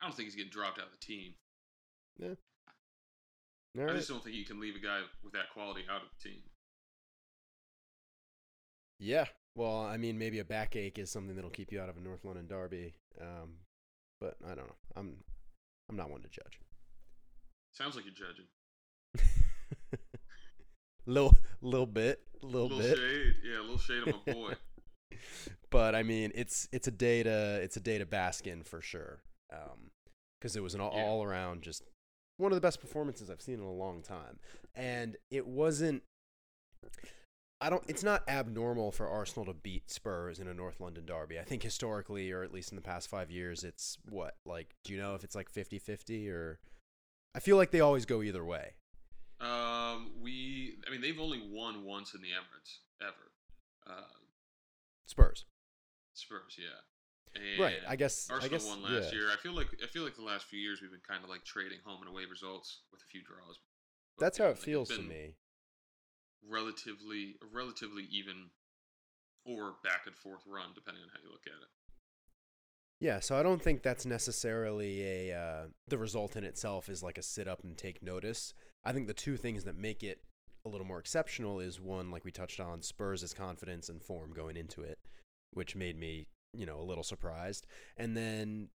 [0.00, 1.34] I don't think he's getting dropped out of the team.
[3.78, 3.96] All I right.
[3.96, 6.42] just don't think you can leave a guy with that quality out of the team.
[8.98, 9.26] Yeah.
[9.56, 12.24] Well, I mean, maybe a backache is something that'll keep you out of a North
[12.24, 12.94] London derby.
[13.20, 13.54] Um,
[14.20, 14.76] but I don't know.
[14.96, 15.16] I'm
[15.88, 16.60] I'm not one to judge.
[17.72, 18.46] Sounds like you're judging.
[21.06, 22.96] little little bit, A little, little bit.
[22.98, 24.52] shade, yeah, a little shade of my boy.
[25.70, 28.80] but I mean, it's it's a day to it's a day to bask in for
[28.80, 29.22] sure.
[29.52, 29.90] Um,
[30.40, 31.02] because it was an all, Yeah.
[31.04, 31.82] all around just
[32.38, 34.38] one of the best performances I've seen in a long time,
[34.74, 36.02] and it wasn't.
[37.60, 37.84] I don't.
[37.88, 41.38] It's not abnormal for Arsenal to beat Spurs in a North London derby.
[41.38, 44.68] I think historically, or at least in the past five years, it's what like.
[44.84, 46.58] Do you know if it's like 50-50 or?
[47.34, 48.74] I feel like they always go either way.
[49.40, 53.32] Um, we, I mean, they've only won once in the Emirates ever.
[53.86, 54.20] Uh,
[55.06, 55.46] Spurs,
[56.14, 56.84] Spurs, yeah.
[57.34, 57.80] And right?
[57.88, 58.28] I guess.
[58.30, 58.66] Arsenal I guess.
[58.66, 59.20] won last yeah.
[59.20, 59.28] year.
[59.32, 61.44] I feel like I feel like the last few years we've been kind of like
[61.44, 63.58] trading home and away results with a few draws.
[64.18, 65.36] But, That's how it feels to me.
[66.48, 68.50] Relatively, relatively even,
[69.44, 71.70] or back and forth run, depending on how you look at it.
[73.00, 77.16] Yeah, so I don't think that's necessarily a uh, the result in itself is like
[77.16, 78.52] a sit up and take notice.
[78.84, 80.20] I think the two things that make it
[80.64, 84.56] a little more exceptional is one, like we touched on, Spurs' confidence and form going
[84.56, 84.98] into it,
[85.52, 87.66] which made me, you know, a little surprised,
[87.96, 88.68] and then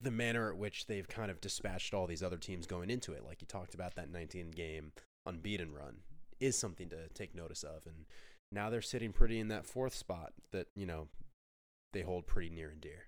[0.00, 3.24] the manner at which they've kind of dispatched all these other teams going into it,
[3.24, 4.92] like you talked about that 19 game
[5.26, 5.98] unbeaten run,
[6.40, 8.06] is something to take notice of, and
[8.52, 11.08] now they're sitting pretty in that fourth spot that you know
[11.92, 13.06] they hold pretty near and dear.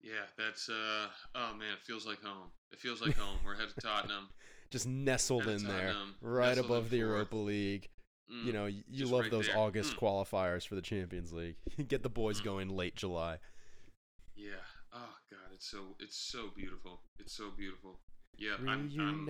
[0.00, 2.50] Yeah, that's uh oh man, it feels like home.
[2.72, 3.38] It feels like home.
[3.44, 4.28] We're headed to Tottenham.
[4.70, 6.98] Just nestled in there, right nestled above the.
[6.98, 7.88] Europa League.
[8.30, 9.56] Mm, You know, you love right those there.
[9.56, 10.00] August Mm.
[10.00, 11.56] qualifiers for the Champions League.
[11.88, 12.44] Get the boys Mm.
[12.44, 13.38] going late July.
[14.36, 14.52] Yeah.
[14.92, 17.00] Oh god, it's so it's so beautiful.
[17.18, 17.98] It's so beautiful.
[18.36, 19.28] Yeah, I'm, I'm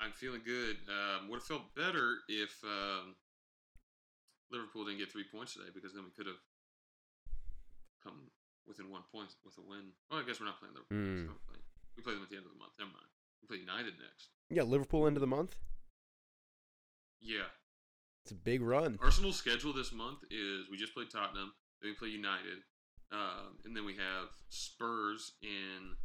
[0.00, 0.76] I'm feeling good.
[0.88, 3.14] Um, would have felt better if um,
[4.50, 6.40] Liverpool didn't get three points today because then we could have
[8.02, 8.30] come
[8.66, 9.92] within one point with a win.
[10.10, 11.38] Oh, I guess we're not playing Liverpool.
[11.46, 11.62] playing-
[11.96, 12.72] We play them at the end of the month.
[12.78, 13.06] Never mind.
[13.42, 14.30] We play United next.
[14.48, 15.56] Yeah, Liverpool end of the month.
[17.20, 17.48] Yeah.
[18.24, 18.98] It's a big run.
[19.02, 22.62] Arsenal's schedule this month is we just played Tottenham, then we play United,
[23.10, 25.96] um, and then we have Spurs in,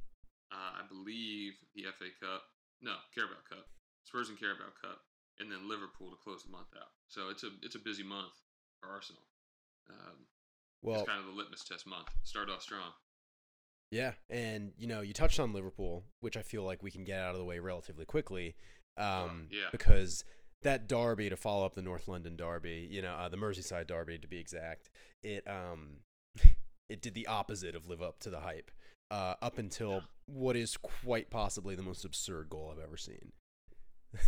[0.51, 2.43] uh, I believe, the FA Cup.
[2.81, 3.69] No, Carabao Cup.
[4.03, 5.05] Spurs and Carabao Cup,
[5.39, 6.89] and then Liverpool to close the month out.
[7.07, 8.33] So it's a it's a busy month
[8.81, 9.21] for Arsenal.
[9.89, 10.27] Um,
[10.81, 12.09] Well, it's kind of the litmus test month.
[12.23, 12.91] Start off strong.
[13.91, 17.19] yeah, and you know, you touched on Liverpool, which I feel like we can get
[17.19, 18.55] out of the way relatively quickly.
[18.97, 19.67] Um, yeah.
[19.71, 20.23] Because
[20.63, 24.17] that derby to follow up the North London derby, you know, uh, the Merseyside derby
[24.17, 24.89] to be exact,
[25.23, 25.97] it um,
[26.89, 28.71] it did the opposite of live up to the hype.
[29.09, 33.31] Uh, up until what is quite possibly the most absurd goal I've ever seen.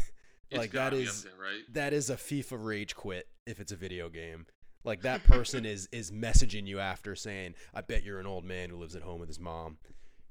[0.52, 1.74] Like that gotta be up is there, right.
[1.74, 4.48] that is a FIFA rage quit if it's a video game.
[4.86, 8.70] Like that person is is messaging you after saying, "I bet you're an old man
[8.70, 9.78] who lives at home with his mom."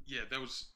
[0.07, 0.67] Yeah, that was.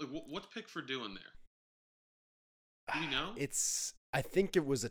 [0.00, 2.94] Like, what, what's Pickford doing there?
[2.94, 3.32] Do we know?
[3.36, 4.90] It's I think it was a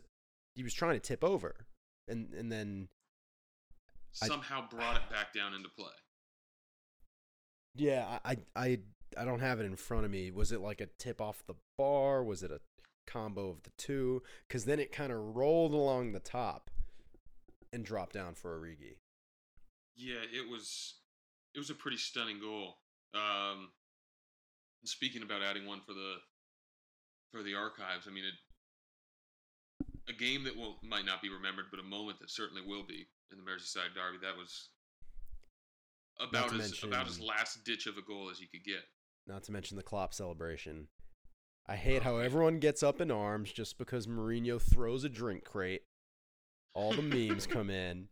[0.54, 1.66] he was trying to tip over,
[2.08, 2.88] and and then
[4.22, 5.92] I- Somehow brought it back down into play.
[7.74, 8.78] yeah, I I I,
[9.18, 10.30] I don't have it in front of me.
[10.30, 12.24] Was it like a tip off the bar?
[12.24, 12.60] Was it a
[13.06, 14.22] combo of the two?
[14.48, 16.70] Because then it kind of rolled along the top
[17.72, 18.96] and dropped down for Origi.
[19.96, 20.94] Yeah, it was
[21.54, 22.78] it was a pretty stunning goal.
[23.14, 23.70] Um,
[24.84, 26.14] speaking about adding one for the
[27.30, 28.34] for the archives, I mean, it,
[30.08, 33.06] a game that will might not be remembered, but a moment that certainly will be
[33.30, 34.18] in the Merseyside derby.
[34.22, 34.68] That was
[36.20, 38.82] about as about as last ditch of a goal as you could get.
[39.26, 40.88] Not to mention the Klopp celebration.
[41.66, 45.44] I hate Oh, how everyone gets up in arms just because Mourinho throws a drink
[45.44, 45.82] crate.
[46.74, 48.08] All the memes come in,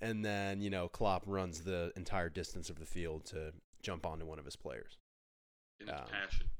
[0.00, 4.24] and then you know Klopp runs the entire distance of the field to jump onto
[4.24, 4.98] one of his players.
[5.80, 6.50] in Um, passion.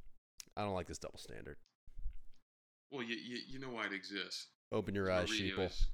[0.57, 1.57] I don't like this double standard.
[2.91, 4.49] Well, you, you you know why it exists.
[4.71, 5.67] Open your eyes, Mourinho sheeple.
[5.67, 5.87] is-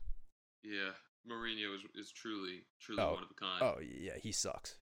[0.62, 0.90] yeah,
[1.30, 3.62] Mourinho is is truly truly Oh, one of a kind.
[3.62, 4.76] Oh yeah, he sucks.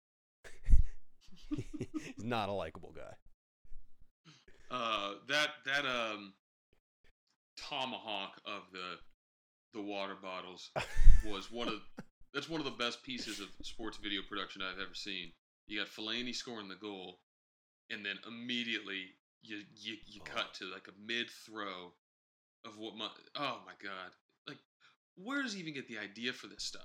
[1.57, 3.15] He's not a likable guy.
[4.71, 6.35] Uh, that that um
[7.57, 8.97] tomahawk of the
[9.79, 10.71] the water bottles
[11.25, 11.81] was one of
[12.35, 15.33] that's one of the best pieces of sports video production I've ever seen.
[15.69, 17.21] You got Fellaini scoring the goal,
[17.91, 19.05] and then immediately
[19.43, 20.31] you you, you oh.
[20.35, 21.93] cut to like a mid throw
[22.67, 24.11] of what my oh my god
[24.49, 24.59] like
[25.17, 26.83] where does he even get the idea for this stuff?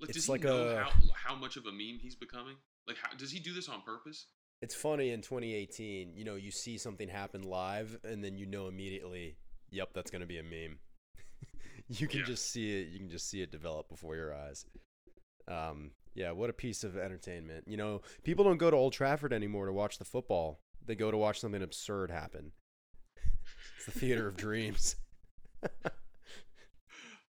[0.00, 2.56] Like It's does like he know a- how how much of a meme he's becoming?
[2.86, 4.26] Like how, does he do this on purpose?
[4.62, 8.68] It's funny in 2018, you know, you see something happen live and then you know
[8.68, 9.36] immediately,
[9.70, 10.78] yep, that's going to be a meme.
[11.88, 12.26] You can Yeah.
[12.26, 14.66] just see it, you can just see it develop before your eyes.
[15.48, 17.64] Um, yeah, what a piece of entertainment.
[17.66, 20.60] You know, people don't go to Old Trafford anymore to watch the football.
[20.86, 22.52] They go to watch something absurd happen.
[23.76, 24.96] it's the theater of dreams.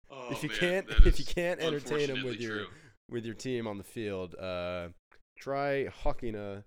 [0.09, 2.67] Oh, if you man, can't if you can't entertain them with your true.
[3.09, 4.89] with your team on the field, uh,
[5.37, 6.63] try hucking a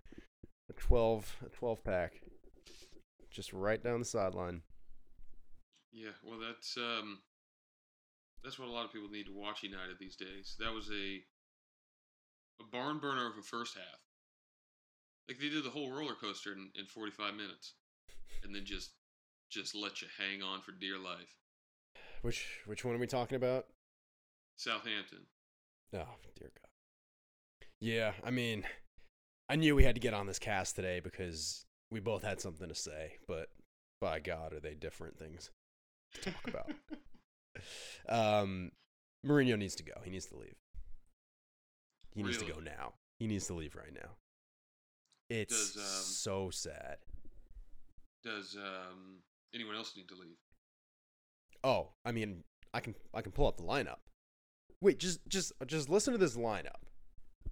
[0.70, 2.20] a 12 a 12 pack
[3.30, 4.62] just right down the sideline.
[5.92, 7.20] Yeah, well, that's um,
[8.42, 10.56] that's what a lot of people need to watch United these days.
[10.58, 11.22] That was a
[12.60, 14.00] a barn burner of a first half.
[15.28, 17.74] Like they did the whole roller coaster in, in 45 minutes,
[18.42, 18.90] and then just
[19.50, 21.36] just let you hang on for dear life.
[22.22, 23.66] Which which one are we talking about?
[24.56, 25.26] Southampton.
[25.94, 27.68] Oh, dear God.
[27.80, 28.64] Yeah, I mean,
[29.48, 32.68] I knew we had to get on this cast today because we both had something
[32.68, 33.48] to say, but
[34.00, 35.50] by God, are they different things
[36.14, 36.72] to talk about?
[38.08, 38.70] um,
[39.26, 39.94] Mourinho needs to go.
[40.04, 40.56] He needs to leave.
[42.14, 42.94] He needs to go now.
[43.18, 44.10] He needs to leave right now.
[45.30, 46.96] It's Does, um, so sad.
[48.24, 49.18] Does um,
[49.54, 50.36] anyone else need to leave?
[51.62, 53.98] Oh, I mean, I can I can pull up the lineup.
[54.80, 56.82] Wait, just just just listen to this lineup.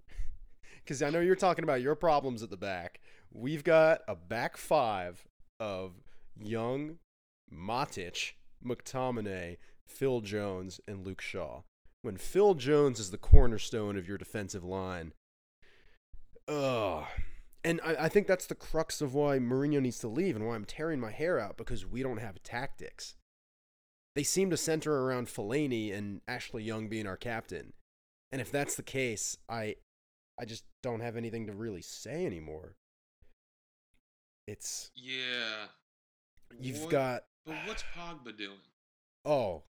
[0.86, 3.00] Cuz I know you're talking about your problems at the back.
[3.32, 5.26] We've got a back 5
[5.60, 6.02] of
[6.38, 6.98] Young,
[7.52, 8.32] Matic,
[8.64, 11.62] McTominay, Phil Jones and Luke Shaw.
[12.02, 15.12] When Phil Jones is the cornerstone of your defensive line.
[16.48, 17.04] Ugh.
[17.64, 20.54] And I, I think that's the crux of why Mourinho needs to leave and why
[20.54, 23.14] I'm tearing my hair out because we don't have tactics
[24.14, 27.74] they seem to center around Fellaini and Ashley Young being our captain.
[28.32, 29.76] And if that's the case, I
[30.40, 32.76] I just don't have anything to really say anymore.
[34.46, 35.66] It's Yeah.
[36.58, 38.58] you've What- got But what's Pogba doing?
[39.26, 39.64] oh.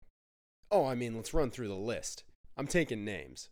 [0.70, 2.24] Oh, I mean, let's run through the list.
[2.56, 3.48] I'm taking names.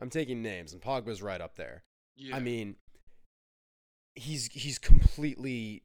[0.00, 1.84] I'm taking names and Pogba's right up there.
[2.16, 2.36] Yeah.
[2.36, 2.76] I mean,
[4.14, 5.82] he's he's completely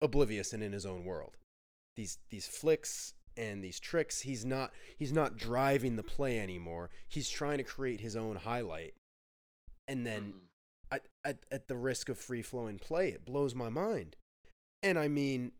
[0.00, 1.36] oblivious and in his own world.
[1.96, 6.90] These these flicks and these tricks, he's not he's not driving the play anymore.
[7.08, 8.94] He's trying to create his own highlight.
[9.88, 10.40] And then Mhm.
[10.90, 14.16] at, at at the risk of free flowing play, it blows my mind.
[14.82, 15.52] And I mean,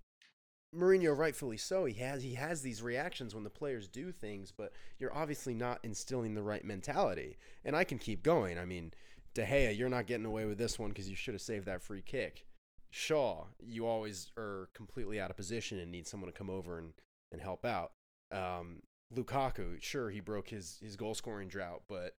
[0.76, 4.72] Mourinho, rightfully so, he has he has these reactions when the players do things, but
[4.98, 7.36] you're obviously not instilling the right mentality.
[7.64, 8.58] And I can keep going.
[8.58, 8.92] I mean,
[9.34, 11.82] De Gea, you're not getting away with this one because you should have saved that
[11.82, 12.46] free kick.
[12.90, 16.92] Shaw, you always are completely out of position and need someone to come over and,
[17.32, 17.92] and help out.
[18.32, 18.80] Um,
[19.14, 22.14] Lukaku, sure, he broke his, his goal scoring drought, but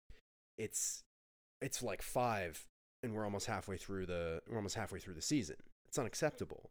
[0.59, 1.03] it's
[1.62, 2.66] it's like five,
[3.03, 5.57] and we're almost halfway through the we're almost halfway through the season.
[5.88, 6.71] It's unacceptable.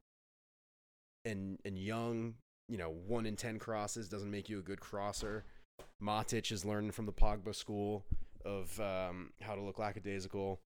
[1.25, 2.35] And and Young,
[2.69, 5.43] you know, one in ten crosses doesn't make you a good crosser.
[6.01, 8.05] Matic is learning from the Pogba school
[8.45, 10.59] of um, how to look lackadaisical.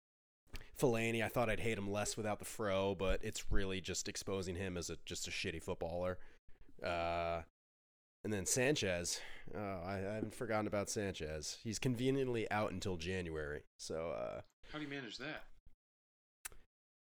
[0.80, 4.56] Fellaini, I thought I'd hate him less without the fro, but it's really just exposing
[4.56, 6.18] him as a just a shitty footballer.
[6.84, 7.42] Uh,
[8.24, 9.20] and then Sanchez,
[9.54, 11.58] uh, I, I haven't forgotten about Sanchez.
[11.62, 14.40] He's conveniently out until January, so uh,
[14.72, 15.44] How do you manage that?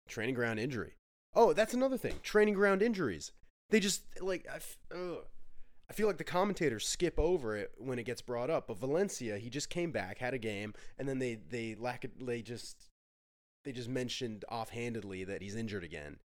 [0.09, 0.95] training ground injury.
[1.35, 2.15] Oh, that's another thing.
[2.23, 3.31] Training ground injuries.
[3.71, 5.25] They just like I, f- ugh.
[5.89, 8.69] I feel like the commentators skip over it when it gets brought up.
[8.69, 12.25] But Valencia, he just came back, had a game, and then they they lack it.
[12.25, 12.89] They just
[13.65, 16.19] they just mentioned offhandedly that he's injured again.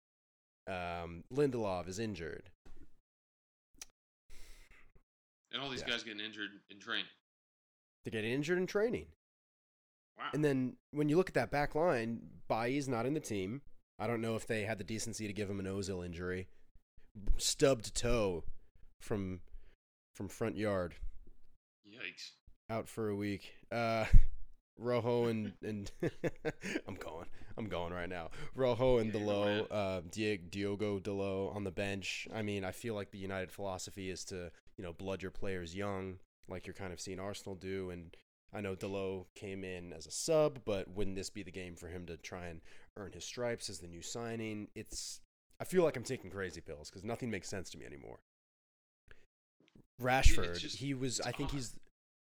[0.69, 2.51] Um, Lindelof is injured.
[5.53, 5.89] And all these Yeah.
[5.91, 7.07] guys getting injured in training.
[8.05, 9.07] They get injured in training.
[10.19, 10.31] Wow.
[10.35, 13.63] And then when you look at that back line, Bailly's not in the team.
[13.99, 16.49] I don't know if they had the decency to give him an Ozil injury.
[17.37, 18.45] Stubbed toe
[19.01, 19.41] from
[20.15, 20.95] from front yard
[21.87, 22.33] Yikes.
[22.71, 23.55] out for a week.
[23.71, 24.07] Uh
[24.79, 25.91] Rojo and and
[26.87, 27.27] I'm going.
[27.59, 28.31] I'm going right now.
[28.55, 32.27] Rojo and Yeah, Dalot, uh Diego, Diogo Dalot on the bench.
[32.35, 35.75] I mean, I feel like the United philosophy is to, you know, blood your players
[35.75, 38.17] young, like you're kind of seeing Arsenal do and
[38.55, 41.89] I know Dalot came in as a sub, but wouldn't this be the game for
[41.89, 42.61] him to try and
[42.99, 44.69] earn his stripes as the new signing?
[44.75, 45.21] It's
[45.63, 48.19] I feel like I'm taking crazy pills because nothing makes sense to me anymore.
[50.01, 51.21] Rashford, just- he was.
[51.21, 51.55] I think odd.
[51.55, 51.77] he's.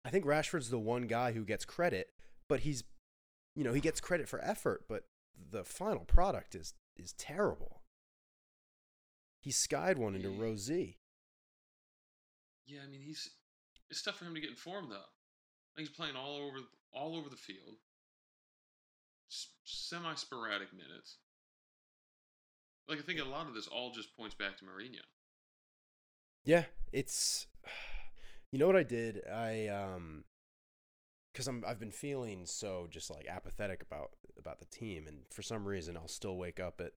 [0.04, 2.10] I think Rashford's the one guy who gets credit,
[2.48, 2.84] but he's,
[3.56, 5.04] you know, he gets credit for effort, but
[5.52, 7.84] the final product is is terrible.
[9.44, 10.42] He skied one into Yeah.
[10.42, 10.98] Row Z.
[12.65, 13.30] Yeah, I mean he's
[13.92, 15.06] it's tough for him to get in form though.
[15.78, 16.58] He's playing all over
[16.94, 17.76] all over the field.
[19.65, 21.18] Semi sporadic minutes.
[22.89, 25.02] Like I think a lot of this all just points back to Mourinho.
[26.43, 27.47] Yeah, it's
[28.52, 29.21] you know what I did?
[29.32, 30.23] I um
[31.36, 35.41] cuz I'm I've been feeling so just like apathetic about about the team and for
[35.41, 36.93] some reason I'll still wake up at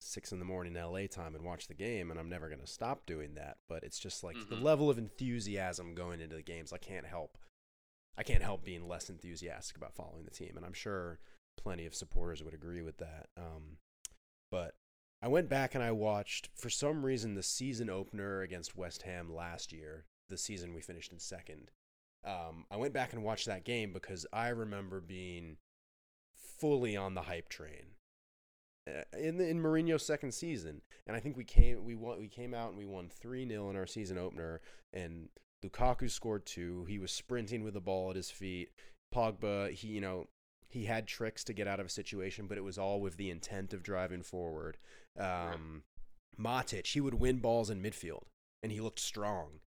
[0.00, 2.66] 6 in the morning LA time and watch the game and I'm never going to
[2.66, 4.62] stop doing that, but it's just like the Mhm.
[4.62, 7.36] level of enthusiasm going into the games I can't help
[8.16, 11.20] I can't help being less enthusiastic about following the team and I'm sure
[11.58, 13.28] plenty of supporters would agree with that.
[13.36, 13.78] Um
[14.50, 14.76] but
[15.22, 19.32] I went back and I watched, for some reason, the season opener against West Ham
[19.32, 21.70] last year, the season we finished in second.
[22.24, 25.56] Um, I went back and watched that game because I remember being
[26.58, 27.94] fully on the hype train
[28.88, 32.28] uh, in the, in Mourinho's second season, and I think we came we won, we
[32.28, 34.60] came out and we won three 0 in our season opener,
[34.92, 35.28] and
[35.64, 36.84] Lukaku scored two.
[36.88, 38.70] He was sprinting with the ball at his feet.
[39.14, 40.26] Pogba, he you know
[40.70, 43.30] he had tricks to get out of a situation, but it was all with the
[43.30, 44.78] intent of driving forward.
[45.18, 45.82] Um,
[46.38, 48.24] Matic, he would win balls in midfield,
[48.62, 49.60] and he looked strong.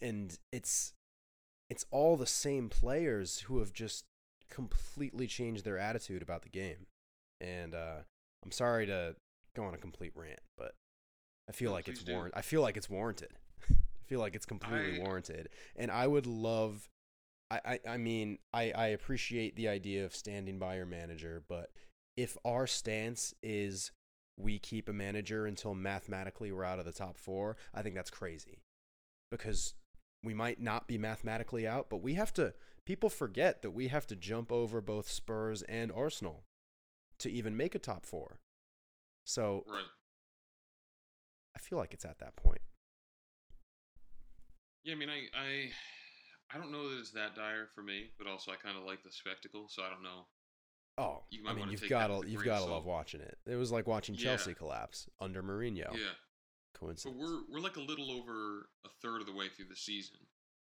[0.00, 0.94] And it's
[1.68, 4.04] it's all the same players who have just
[4.50, 6.86] completely changed their attitude about the game.
[7.40, 7.98] And uh,
[8.44, 9.14] I'm sorry to
[9.54, 10.74] go on a complete rant, but
[11.48, 12.34] I feel No, like it's warrant.
[12.36, 13.32] I feel like it's warranted.
[13.70, 13.74] I
[14.06, 15.48] feel like it's completely I- warranted.
[15.76, 16.88] And I would love.
[17.50, 21.70] I, I, I mean, I, I appreciate the idea of standing by your manager, but
[22.16, 23.92] if our stance is
[24.38, 28.10] we keep a manager until mathematically we're out of the top four, I think that's
[28.10, 28.58] crazy.
[29.30, 29.74] Because
[30.22, 32.54] we might not be mathematically out, but we have to.
[32.86, 36.44] People forget that we have to jump over both Spurs and Arsenal
[37.18, 38.38] to even make a top four.
[39.26, 39.84] So Right.
[41.54, 42.60] I feel like it's at that point.
[44.82, 45.70] Yeah, I mean, I, I,
[46.52, 49.02] I don't know that it's that dire for me, but also I kind of like
[49.04, 50.26] the spectacle, so I don't know.
[50.98, 53.38] Oh, You I mean, you've got to you've got to love watching it.
[53.46, 54.22] It was like watching Yeah.
[54.36, 55.92] Chelsea collapse under Mourinho.
[55.92, 56.10] Yeah,
[56.72, 57.16] but Coincidence.
[57.18, 60.16] we're we're like a little over a third of the way through the season.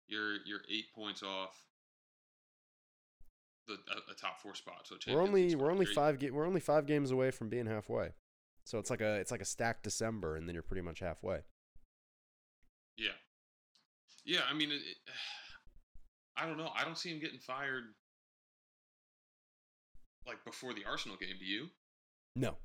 [0.08, 1.54] You're you're eight points off
[3.68, 4.86] the a, a top four spot.
[4.88, 8.10] So we're only we're only five ga- we're only five games away from being halfway.
[8.64, 11.40] So it's like a it's like a stacked December, and then you're pretty much halfway.
[12.96, 13.10] Yeah,
[14.24, 14.40] yeah.
[14.50, 14.80] I mean, it,
[16.36, 16.70] I don't know.
[16.76, 17.84] I don't see him getting fired
[20.26, 21.36] like before the Arsenal game.
[21.38, 21.68] Do you?
[22.36, 22.56] No,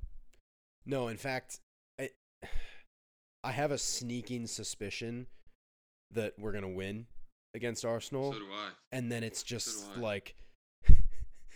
[0.86, 1.08] no.
[1.08, 1.60] In fact,
[2.00, 2.10] I
[3.44, 5.28] I have a sneaking suspicion
[6.12, 7.06] that we're gonna win
[7.56, 8.70] against Arsenal, So do I.
[8.92, 10.00] and then it's just I.
[10.00, 10.36] like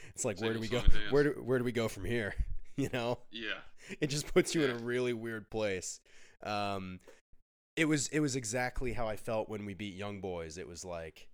[0.07, 0.77] it's like Same where do we go?
[0.79, 1.11] song and dance.
[1.11, 2.33] Where do where do we go from here?
[2.75, 3.59] You know, Yeah.
[4.01, 5.99] it just puts you in a really weird place.
[6.41, 7.01] Um,
[7.75, 10.57] it was it was exactly how I felt when we beat Young Boys.
[10.57, 11.27] It was like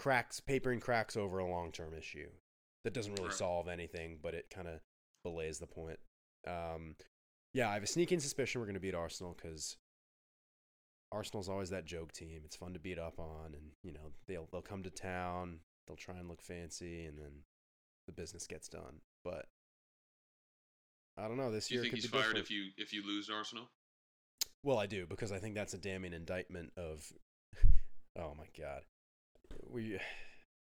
[0.00, 2.30] cracks, papering cracks over a long term issue
[2.84, 4.80] that doesn't really solve anything, but it kind of
[5.22, 5.98] belays the point.
[6.48, 6.96] Um,
[7.52, 9.76] yeah, I have a sneaking suspicion we're going to beat Arsenal because
[11.12, 12.40] Arsenal's always that joke team.
[12.46, 15.98] It's fun to beat up on, and you know they'll they'll come to town, they'll
[15.98, 17.42] try and look fancy, and then
[18.06, 19.02] the business gets done.
[19.22, 19.44] But
[21.18, 21.50] I don't know.
[21.50, 22.44] This Do you year think could he's be fired different.
[22.46, 23.68] if you if you lose Arsenal?
[24.64, 27.12] Well, I do because I think that's a damning indictment of.
[28.18, 28.82] Oh my god,
[29.72, 29.98] we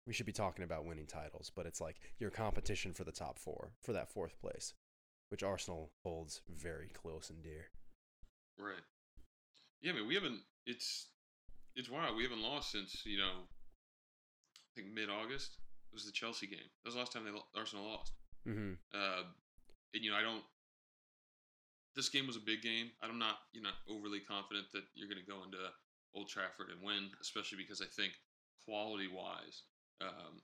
[0.08, 3.40] we should be talking about winning titles, but it's like your competition for the top
[3.40, 4.74] four for that fourth place,
[5.30, 7.70] which Arsenal holds very close and dear.
[8.58, 8.84] Right.
[9.82, 10.40] Yeah, I mean, we haven't.
[10.66, 11.08] It's
[11.76, 12.16] it's wild.
[12.16, 13.32] We haven't lost since you know.
[14.56, 15.58] I think mid August
[15.94, 16.70] was the Chelsea game.
[16.84, 18.14] That was the last time they Arsenal lost.
[18.48, 18.74] Mm-hmm.
[18.94, 19.24] Uh,
[19.94, 20.44] and you know, I don't.
[21.96, 22.92] This game was a big game.
[23.02, 25.58] I'm not, you know, overly confident that you're going to go into
[26.14, 28.12] Old Trafford and win, especially because I think
[28.66, 29.64] quality wise,
[30.02, 30.42] um,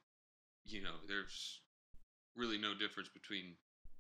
[0.66, 1.62] you know, there's
[2.36, 3.56] really no difference between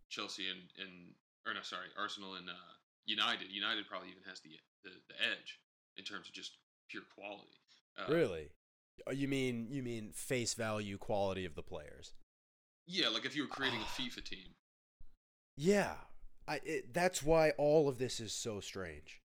[0.09, 1.13] Chelsea and and
[1.47, 2.73] or no, sorry, Arsenal and uh,
[3.05, 3.51] United.
[3.51, 4.51] United probably even has the,
[4.83, 5.59] the the edge
[5.97, 6.57] in terms of just
[6.89, 7.59] pure quality.
[7.97, 8.49] Uh, Really?
[9.07, 12.13] Oh, You mean you mean face value quality of the players?
[12.85, 14.55] Yeah, like if you were creating a FIFA team.
[15.57, 15.93] Yeah,
[16.47, 16.61] I.
[16.63, 19.21] It, that's why all of this is so strange.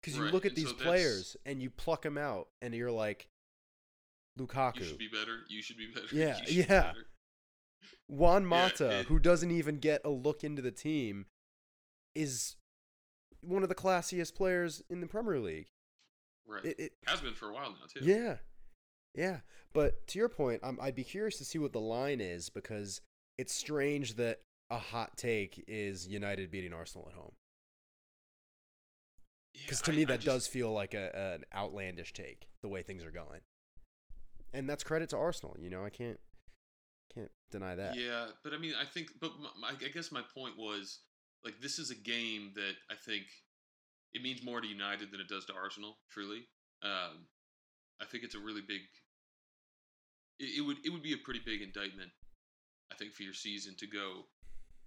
[0.00, 2.74] Because you Right, look at and these so players and you pluck them out, and
[2.74, 3.28] you're like,
[4.38, 5.38] Lukaku, You should be better.
[5.48, 6.06] You should be better.
[6.12, 6.64] Yeah, should be yeah.
[6.66, 7.06] better.
[8.08, 11.26] Juan Yeah, Mata, it- who doesn't even get a look into the team,
[12.14, 12.56] is
[13.40, 15.68] one of the classiest players in the Premier League.
[16.46, 16.64] Right.
[16.64, 18.04] It, it Has been for a while now too.
[18.04, 18.36] yeah,
[19.14, 19.40] yeah.
[19.74, 23.00] But to your point, I'm, I'd be curious to see what the line is because
[23.36, 27.32] it's strange that a hot take is United beating Arsenal at home.
[29.54, 32.48] Yeah, Because to I- me, I that just- does feel like a, an outlandish take
[32.62, 33.40] the way things are going,
[34.52, 35.56] and that's credit to Arsenal.
[35.60, 36.18] You know, I can't
[37.14, 37.96] can't deny that.
[37.96, 41.00] Yeah, but I mean, I think, but my, my, I guess my point was
[41.44, 43.24] like this is a game that I think
[44.12, 45.98] it means more to United than it does to Arsenal.
[46.10, 46.46] Truly,
[46.82, 47.26] um,
[48.00, 48.80] I think it's a really big.
[50.38, 52.10] It, it would it would be a pretty big indictment,
[52.92, 54.24] I think, for your season to go.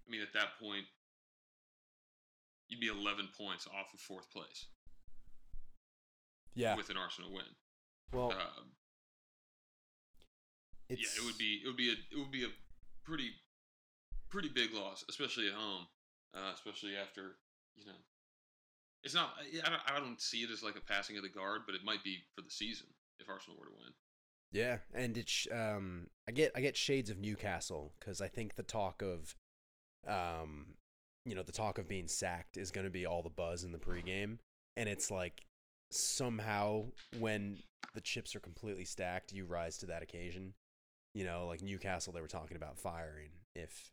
[0.08, 0.86] I mean, at that point,
[2.68, 4.66] you'd be 11 points off of fourth place
[6.56, 6.76] Yeah.
[6.76, 7.46] with an Arsenal win.
[8.12, 8.72] Well, Um,
[10.92, 12.54] it's yeah, it would be it would be a it would be a
[13.06, 13.32] pretty
[14.30, 15.88] pretty big loss, especially at home,
[16.36, 17.38] uh, especially after
[17.76, 18.00] you know.
[19.04, 19.34] It's not.
[19.66, 21.84] I don't, I don't see it as like a passing of the guard, but it
[21.84, 22.88] might be for the season
[23.20, 23.94] if Arsenal were to win.
[24.52, 28.64] Yeah, and it's um, I get I get shades of Newcastle because I think the
[28.64, 29.36] talk of,
[30.08, 30.76] um,
[31.26, 33.72] you know, the talk of being sacked is going to be all the buzz in
[33.72, 34.38] the pregame,
[34.78, 35.46] and it's like
[35.90, 36.86] somehow
[37.18, 37.58] when
[37.96, 40.54] the chips are completely stacked, you rise to that occasion.
[41.14, 43.92] You know, like Newcastle, they were talking about firing if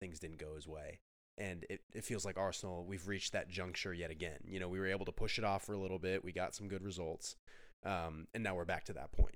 [0.00, 1.00] things didn't go his way.
[1.36, 4.38] And it, it feels like Arsenal, we've reached that juncture yet again.
[4.46, 6.24] You know, we were able to push it off for a little bit.
[6.24, 7.36] We got some good results.
[7.84, 9.34] Um, and now we're back to that point.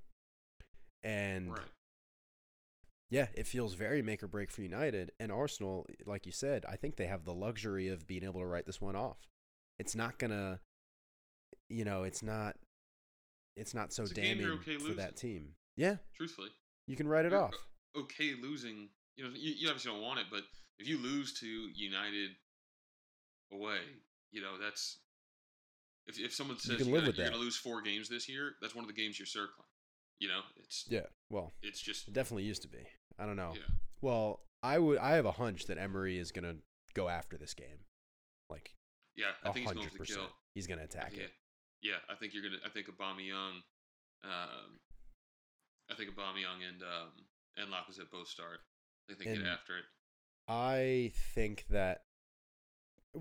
[1.03, 1.67] And Right.
[3.11, 5.87] yeah, it feels very make or break for United and Arsenal.
[6.07, 8.81] Like you said, I think they have the luxury of being able to write this
[8.81, 9.19] one off.
[9.79, 10.61] It's not gonna,
[11.69, 12.57] you know, it's not,
[13.57, 15.55] it's not so It's a game you're damning okay for that team.
[15.77, 16.51] Yeah, Truthfully,
[16.89, 17.55] you can write it You're off.
[17.97, 18.89] okay losing.
[19.17, 20.43] You know, you, you obviously don't want it, but
[20.79, 22.31] if you lose to United
[23.53, 23.79] away,
[24.33, 24.99] you know that's
[26.07, 27.31] if if someone says you live gotta, with you're that.
[27.33, 29.67] going to lose four games this year, that's one of the games you're circling.
[30.21, 32.87] You know, it's Yeah, well, it's just it definitely used to be.
[33.19, 33.53] I don't know.
[33.55, 33.75] yeah.
[34.01, 34.99] Well, I would.
[34.99, 36.57] I have a hunch that Emery is gonna
[36.95, 37.85] go after this game,
[38.51, 38.75] like
[39.17, 40.21] Yeah, I think he's going hundred for the percent.
[40.21, 40.31] kill.
[40.55, 41.25] He's gonna attack yeah.
[41.25, 41.31] it.
[41.83, 42.59] Yeah, I think you're gonna.
[42.65, 43.63] I think Aubameyang,
[44.25, 44.81] um,
[45.91, 47.11] I think Aubameyang and um,
[47.57, 48.61] and Lacazette both start.
[49.11, 49.85] I think they And- get after it.
[50.51, 52.05] I think that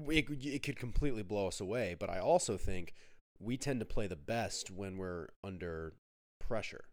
[0.09, 2.93] it, could- it could completely blow us away, but I also think
[3.39, 5.95] we tend to play the best when we're under
[6.39, 6.85] pressure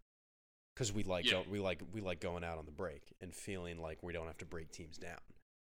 [0.75, 1.43] because we like Yeah.
[1.43, 4.27] go, we like we like going out on the break and feeling like we don't
[4.27, 5.21] have to break teams down.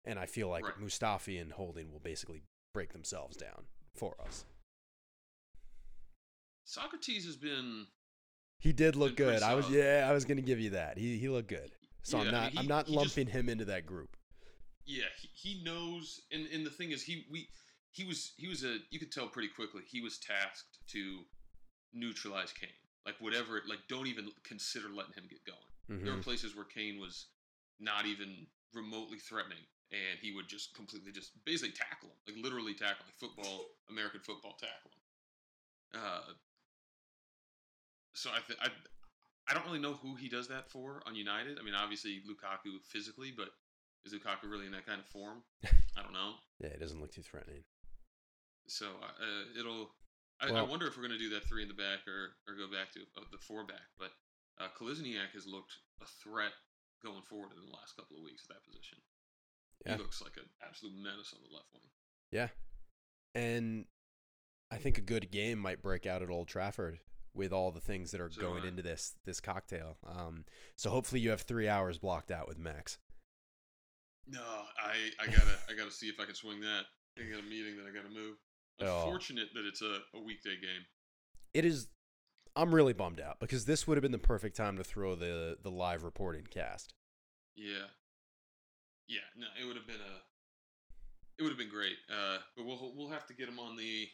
[0.05, 0.79] And I feel like Right.
[0.79, 2.43] Mustafi and Holding will basically
[2.75, 4.45] break themselves down for us.
[6.67, 7.87] Sokratis has been.
[8.63, 9.43] He did look good.
[9.43, 10.97] I was yeah, I was gonna give you that.
[10.97, 11.73] He he looked good.
[12.05, 13.87] So Yeah, I I'm mean, not he- I'm not he just- lumping him into that
[13.87, 14.17] group.
[14.85, 17.49] Yeah, he, he knows, and, and the thing is, he we
[17.91, 21.25] he was he was a you could tell pretty quickly he was tasked to
[21.93, 22.71] neutralize Kane.
[23.05, 26.03] Like whatever, like don't even consider letting him get going.
[26.05, 26.17] There Mhm.
[26.19, 27.27] were places where Kane was
[27.81, 32.75] not even remotely threatening, and he would just completely just basically tackle him, like literally
[32.75, 36.01] tackle, like football, American football tackle him.
[36.01, 36.33] Uh,
[38.15, 38.69] so I, th- I
[39.49, 41.59] I don't really know who he does that for on United.
[41.59, 43.49] I mean, obviously Lukaku physically, but
[44.05, 45.43] is Lukaku really in that kind of form?
[45.65, 46.35] I don't know.
[46.61, 47.65] Yeah, it doesn't look too threatening.
[48.67, 49.91] So uh, it'll.
[50.41, 52.59] I, I wonder if we're going to do that three in the back or, or
[52.59, 53.95] go back to uh, the four back.
[53.97, 54.11] But
[54.59, 55.71] uh, Kolasinac has looked
[56.03, 56.51] a threat
[57.05, 58.99] going forward in the last couple of weeks at that position.
[59.87, 59.97] Yeah.
[59.97, 61.87] He looks like an absolute menace on the left wing.
[62.33, 62.49] Yeah.
[63.35, 63.85] And
[64.73, 66.99] I think a good game might break out at Old Trafford
[67.35, 69.97] with all the things that are going into this this cocktail.
[70.07, 70.45] Um,
[70.77, 72.99] so hopefully you have three hours blocked out with Max.
[74.27, 76.83] No, I, I gotta I gotta see if I can swing that.
[77.19, 78.37] I got a meeting that I gotta move.
[78.81, 79.05] Oh.
[79.05, 80.85] Unfortunate that it's a, a weekday game.
[81.55, 81.89] It is.
[82.55, 85.57] I'm really bummed out because this would have been the perfect time to throw the
[85.63, 86.95] the live reporting cast.
[87.57, 87.89] Yeah,
[89.09, 89.21] yeah.
[89.37, 90.23] No, it would have been a.
[91.39, 94.09] It would have been great, uh, but we'll we'll have to get him on the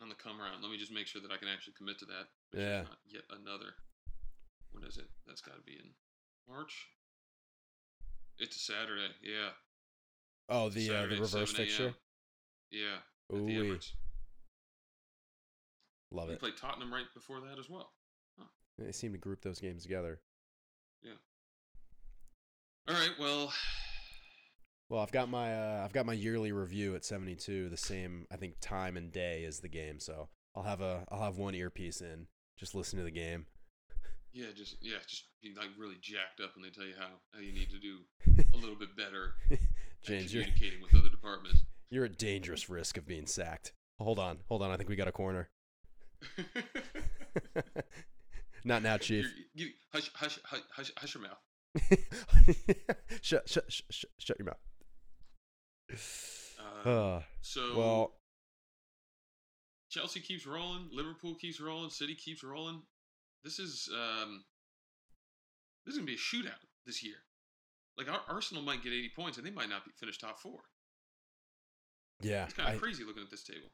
[0.00, 0.62] on the come around.
[0.62, 2.26] Let me just make sure that I can actually commit to that.
[2.52, 2.84] Make Yeah.
[3.06, 3.74] yet another.
[4.72, 5.06] When is it?
[5.26, 5.90] That's got to be in
[6.48, 6.88] March.
[8.38, 9.08] It's a Saturday.
[9.22, 9.50] Yeah.
[10.48, 11.94] Oh, a the uh, the reverse fixture.
[12.70, 12.98] Yeah.
[13.30, 13.92] The Ooh, Emirates.
[16.12, 16.40] love We it.
[16.40, 17.92] played Tottenham right before that as well.
[18.78, 20.20] They seem to group those games together.
[21.02, 21.14] Yeah.
[22.86, 23.10] All right.
[23.18, 23.52] Well,
[24.88, 28.36] Well, I've got my uh, I've got my yearly review at 72, the same I
[28.36, 30.00] think time and day as the game.
[30.00, 32.26] So I'll have a I'll have one earpiece in,
[32.56, 33.44] just listen to the game.
[34.32, 37.40] yeah, just yeah, just be like really jacked up, and they tell you how how
[37.40, 37.98] you need to do
[38.54, 39.34] a little bit better
[40.02, 41.60] James, you're communicating with other departments.
[41.90, 43.72] you're at dangerous risk of being sacked.
[44.00, 44.70] Hold on, hold on.
[44.70, 45.50] I think we got a corner.
[48.64, 49.26] Not now, Chief.
[49.54, 51.38] You're- hush, hush, hush, hush, hush your mouth.
[53.22, 54.58] shut, shut, shut, shut your mouth.
[55.90, 58.12] Uh, Uh, so well,
[59.90, 62.82] Chelsea keeps rolling, Liverpool keeps rolling, City keeps rolling.
[63.44, 64.44] This is um,
[65.86, 67.16] this is gonna be a shootout this year.
[67.96, 70.60] Like Ar- Arsenal might get 80 points, and they might not be finish top four.
[72.20, 73.68] yeah, It's kind of crazy looking at this table.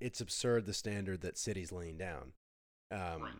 [0.00, 2.32] it's absurd the standard that City's laying down.
[2.90, 3.32] Um, right.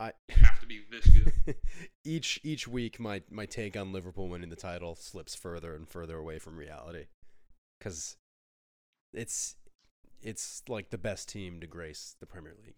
[0.00, 1.56] I You have to be this good.
[2.04, 6.16] each each week, my my take on Liverpool winning the title slips further and further
[6.16, 7.06] away from reality,
[7.78, 8.16] because
[9.12, 9.56] it's
[10.22, 12.76] it's like the best team to grace the Premier League.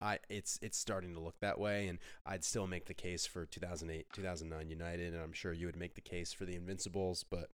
[0.00, 3.46] I it's it's starting to look that way, and I'd still make the case for
[3.46, 7.48] 2008, 2009 United, and I'm sure you would make the case for the Invincibles, but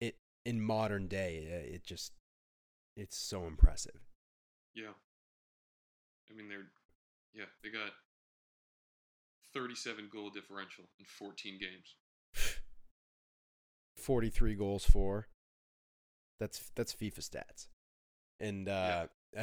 [0.00, 2.12] it in modern day, uh, it just
[2.96, 4.00] it's so impressive.
[4.74, 4.94] Yeah.
[6.30, 6.66] I mean, they're,
[7.34, 7.92] yeah, they got
[9.56, 11.96] 37 goal differential in 14 games.
[13.96, 15.28] 43 goals for.
[16.38, 17.68] That's that's FIFA stats.
[18.38, 19.06] And uh,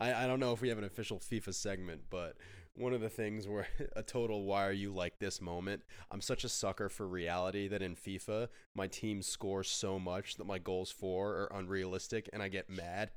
[0.00, 2.36] I I don't know if we have an official FIFA segment, but
[2.74, 3.66] one of the things where
[3.96, 7.82] a total why are you like this moment, I'm such a sucker for reality that
[7.82, 12.48] in FIFA my team scores so much that my goals for are unrealistic and I
[12.48, 13.10] get mad.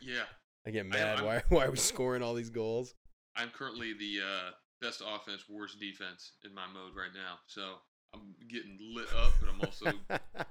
[0.00, 0.24] Yeah.
[0.66, 1.18] I get mad.
[1.18, 2.94] I'm- why why are we scoring all these goals?
[3.34, 4.50] I'm currently the uh,
[4.80, 7.38] best offense, worst defense in my mode right now.
[7.46, 7.76] So
[8.14, 9.86] I'm getting lit up, but I'm also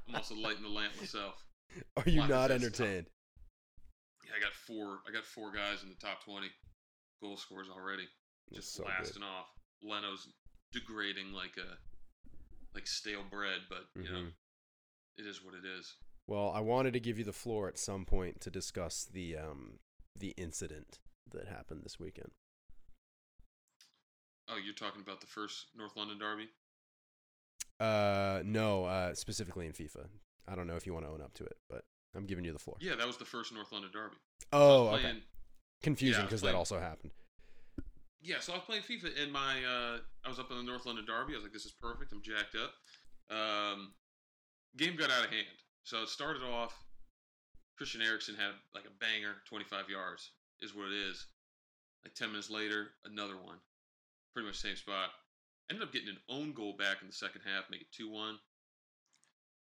[0.07, 1.43] I'm also lighting the lamp myself.
[1.97, 2.51] are you not tough.
[2.51, 3.07] entertained?
[4.25, 4.99] Yeah, I got four.
[5.07, 6.47] I got four guys in the top 20
[7.21, 8.07] goal scorers already,
[8.53, 8.91] just so good.
[8.97, 9.47] blasting off.
[9.83, 10.27] Leno's
[10.71, 11.77] degrading like a
[12.73, 14.33] like stale bread, but you know Mhm.
[15.17, 15.93] it is what it is.
[16.27, 19.79] Well, I wanted to give you the floor at some point to discuss the um
[20.17, 20.99] the incident
[21.31, 22.31] that happened this weekend.
[24.49, 26.49] Oh, you're talking about the first North London derby?
[27.79, 30.07] Uh, no, uh, specifically in FIFA.
[30.47, 31.83] I don't know if you want to own up to it, but
[32.15, 32.77] I'm giving you the floor.
[32.79, 34.15] Yeah, that was the first North London derby.
[34.53, 35.01] Oh, was okay.
[35.01, 35.21] playing,
[35.81, 37.11] Confusing yeah, because that also happened.
[38.21, 40.85] Yeah, so I was playing FIFA and my uh, I was up in the North
[40.85, 41.33] London Derby.
[41.33, 42.11] I was like, this is perfect.
[42.11, 42.73] I'm jacked up.
[43.29, 43.93] Um,
[44.77, 45.45] game got out of hand.
[45.83, 46.73] So it started off.
[47.77, 50.31] Christian Eriksen had like a banger, 25 yards
[50.61, 51.27] is what it is.
[52.03, 53.57] Like 10 minutes later, another one,
[54.35, 55.15] pretty much same spot.
[55.71, 58.35] Ended up getting an own goal back in the second half, make it 2-1.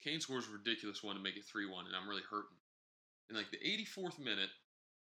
[0.01, 2.55] Kane scores a ridiculous one to make it 3-1, and I'm really hurting.
[3.29, 4.49] In like the 84th minute,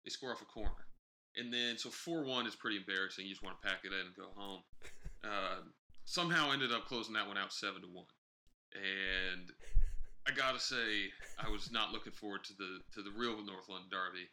[0.05, 0.85] they score off a corner.
[1.35, 3.25] And then, so 4 1 is pretty embarrassing.
[3.25, 4.61] You just want to pack it in and go home.
[5.23, 5.65] Uh,
[6.05, 8.05] somehow ended up closing that one out 7 to 1.
[8.77, 9.51] And
[10.27, 13.69] I got to say, I was not looking forward to the to the real North
[13.69, 14.27] London Derby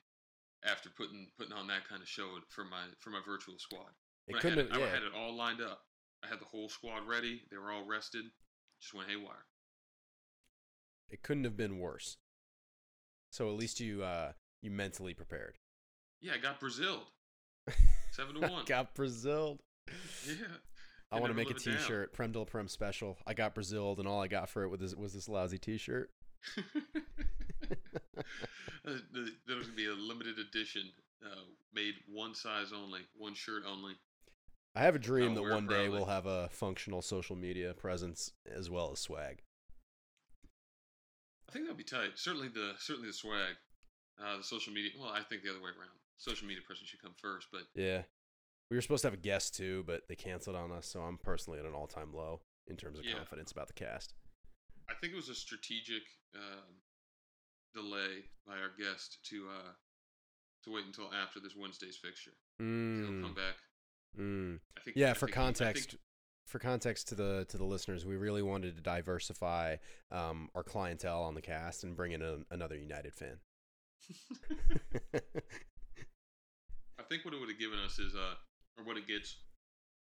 [0.64, 3.92] after putting putting on that kind of show for my for my virtual squad.
[4.28, 4.82] It I couldn't had, have.
[4.82, 5.80] I had it all lined up.
[6.24, 7.42] I had the whole squad ready.
[7.50, 8.24] They were all rested.
[8.80, 9.44] Just went haywire.
[11.10, 12.16] it couldn't have been worse.
[13.30, 15.58] So at least you uh you mentally prepared.
[16.20, 17.06] Yeah, I got Braziled.
[18.12, 18.64] 7 to 1.
[18.66, 19.60] Got Braziled.
[20.26, 20.34] Yeah.
[21.12, 21.78] I want to make a live it down.
[21.78, 23.18] T-shirt, Prem de la Prem special.
[23.26, 26.10] I got Braziled, and all I got for it was this, was this lousy T-shirt.
[28.86, 30.82] Uh, the- There's gonna be a limited edition,
[31.24, 33.94] uh, made one size only, one shirt only.
[34.74, 38.32] I have a dream I'll that one day we'll have a functional social media presence
[38.52, 39.42] as well as swag.
[41.48, 42.12] I think that'd be tight.
[42.16, 43.54] Certainly the certainly the swag,
[44.20, 44.90] uh, the social media.
[44.98, 45.94] Well, I think the other way around.
[46.16, 48.02] Social media person should come first, but Yeah.
[48.70, 51.18] We were supposed to have a guest too, but they canceled on us, so I'm
[51.18, 53.14] personally at an all-time low in terms of Yeah.
[53.14, 54.14] confidence about the cast.
[54.88, 56.02] I think it was a strategic
[56.34, 56.82] um,
[57.74, 59.72] delay by our guest to uh,
[60.64, 62.32] to wait until after this Wednesday's fixture.
[62.58, 63.56] He'll Mm, come back.
[64.18, 64.58] Mm.
[64.76, 64.96] I think.
[64.96, 65.96] Yeah, I for think he- think- context,
[66.46, 69.76] for context to the to the listeners, we really wanted to diversify
[70.10, 73.38] um, our clientele on the cast and bring in a, another United fan.
[76.98, 78.34] I think what it would have given us is, uh,
[78.78, 79.36] or what it gets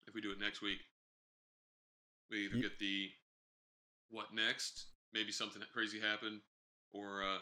[0.06, 0.78] if we do it next week.
[2.30, 3.10] We either Ye- get the
[4.10, 6.40] what next, maybe something crazy happened,
[6.92, 7.38] or uh,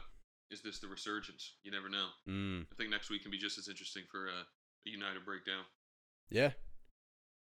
[0.51, 1.55] is this the resurgence?
[1.63, 2.09] You never know.
[2.29, 2.63] mm.
[2.63, 4.43] I think next week can be just as interesting for uh,
[4.87, 5.63] a United breakdown.
[6.31, 6.53] Yeah.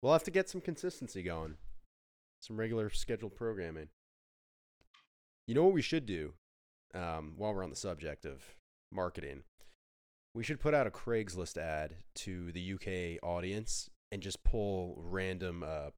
[0.02, 1.56] We'll have to get some consistency going.
[2.42, 3.90] Some regular scheduled programming.
[5.48, 6.34] You know what we should do
[6.94, 8.42] um, while we're on the subject of
[8.92, 9.44] marketing?
[10.36, 15.64] We should put out a Craigslist ad to the UK audience and just pull random
[15.66, 15.90] uh,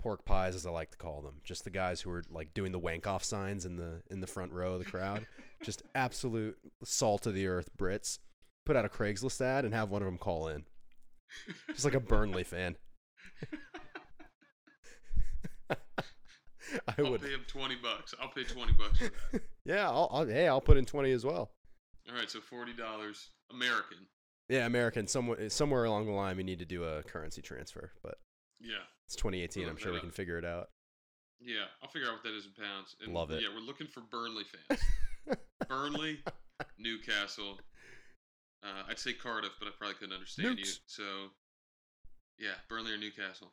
[0.00, 1.40] pork pies, as I like to call them.
[1.44, 4.26] Just the guys who are like doing the wank off signs in the in the
[4.26, 5.26] front row of the crowd.
[5.62, 8.18] just absolute salt of the earth Brits.
[8.66, 10.64] Put out a Craigslist ad and have one of them call in.
[11.68, 12.76] Just like a Burnley fan.
[16.88, 17.20] I I'll would.
[17.20, 18.14] pay him twenty bucks.
[18.20, 19.42] I'll pay twenty bucks for that.
[19.64, 21.52] Yeah, I'll, I'll, hey, I'll put in 20 as well.
[22.10, 23.98] All right, so forty dollars American.
[24.48, 25.06] Yeah, American.
[25.06, 28.16] Somewhere, somewhere along the line, we need to do a currency transfer, but
[28.60, 29.68] Yeah, it's 2018.
[29.68, 30.02] I'm sure we up.
[30.02, 30.68] can figure it out.
[31.40, 31.66] yeah.
[31.80, 32.96] I'll figure out what that is in pounds.
[33.04, 33.40] And Love it.
[33.42, 34.80] Yeah, we're looking for Burnley fans.
[35.68, 36.18] Burnley,
[36.78, 37.58] Newcastle.
[38.62, 40.64] Uh, I'd say Cardiff, but I probably couldn't understand you.
[40.86, 41.02] So,
[42.38, 43.52] yeah, Burnley or Newcastle.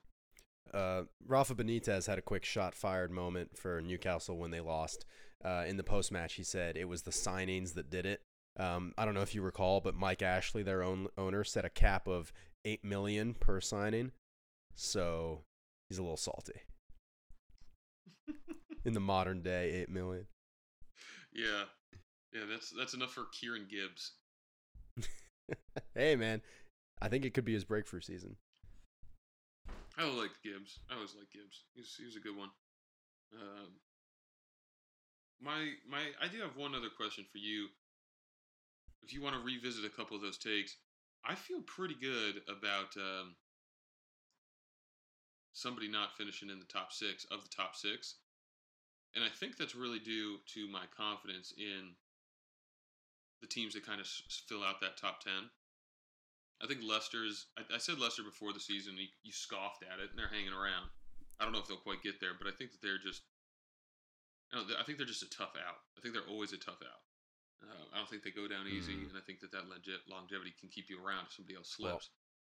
[0.73, 5.05] Uh, Rafa Benitez had a quick shot fired moment for Newcastle when they lost.
[5.43, 8.21] Uh, in the post match, he said it was the signings that did it.
[8.59, 11.69] Um, I don't know if you recall, but Mike Ashley, their own owner, set a
[11.69, 12.33] cap of
[12.65, 14.11] eight million per signing,
[14.75, 15.43] so
[15.87, 16.61] he's a little salty.
[18.85, 20.27] In the modern day, eight million.
[21.31, 21.63] Yeah,
[22.33, 24.13] yeah, that's that's enough for Kieran Gibbs.
[25.95, 26.41] hey man,
[27.01, 28.35] I think it could be his breakthrough season.
[29.97, 30.79] I liked Gibbs.
[30.89, 31.65] I always liked Gibbs.
[31.75, 32.49] He's was, he was a good one.
[33.35, 33.75] Um,
[35.41, 37.67] my my I do have one other question for you.
[39.03, 40.75] If you want to revisit a couple of those takes,
[41.25, 43.35] I feel pretty good about um,
[45.53, 48.15] somebody not finishing in the top six of the top six,
[49.15, 51.95] and I think that's really due to my confidence in
[53.41, 55.49] the teams that kind of s- fill out that top ten.
[56.61, 57.47] I think Leicester's.
[57.57, 58.95] I, I said Leicester before the season.
[58.97, 60.89] You, you scoffed at it, and they're hanging around.
[61.39, 63.21] I don't know if they'll quite get there, but I think that they're just.
[64.53, 65.79] I, I think they're just a tough out.
[65.97, 67.01] I think they're always a tough out.
[67.63, 69.09] Uh, I don't think they go down easy, Mm.
[69.11, 71.99] and I think that that longe- longevity can keep you around if somebody else Well-
[71.99, 72.09] slips.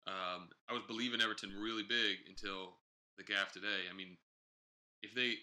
[0.08, 2.76] um, I was believing Everton really big until
[3.18, 3.88] the gaff today.
[3.90, 4.18] I mean,
[5.02, 5.36] if they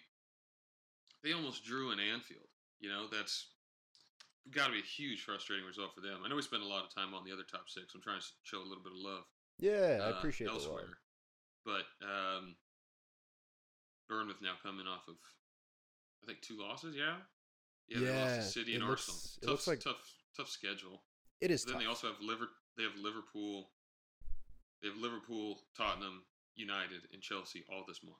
[1.23, 2.49] they almost drew in Anfield,
[2.81, 3.54] you know, that's
[4.53, 6.21] got to be a huge frustrating result for them.
[6.25, 7.95] I know we spend a lot of time on the other top six.
[7.95, 9.25] I'm trying to show a little bit of love
[9.59, 10.63] Yeah, I uh, appreciate the love.
[10.63, 10.99] elsewhere.
[11.65, 12.57] But um,
[14.09, 15.17] Bournemouth now coming off of,
[16.23, 16.95] I think two losses.
[16.97, 17.17] Yeah,
[17.89, 17.99] yeah.
[18.01, 19.21] they lost to City and looks- Arsenal.
[19.21, 21.03] it Tough, looks like- tough, tough schedule.
[21.41, 21.83] It is But then tough.
[21.83, 22.49] they also have liver.
[22.77, 23.71] They have Liverpool.
[24.83, 26.23] They have Liverpool, Tottenham,
[26.57, 28.17] United, and Chelsea all this month.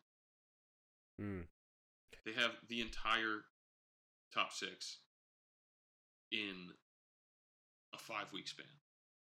[1.21, 1.45] Mm.
[2.25, 3.43] They have the entire
[4.33, 4.99] top six
[6.33, 6.71] in
[7.95, 8.67] a five-week span.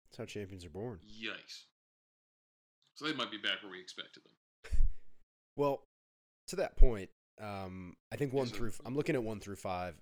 [0.06, 0.98] That's how champions are born.
[1.04, 1.64] Yikes!
[2.94, 4.32] So they might be back where we expected them.
[5.54, 5.82] Well,
[6.48, 9.94] to that point, um, I think one through I'm looking at one through five.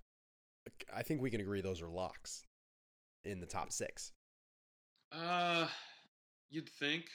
[0.95, 2.45] I think we can agree those are locks
[3.25, 4.13] in the top six.
[5.13, 5.67] Uh,
[6.51, 7.07] you'd think.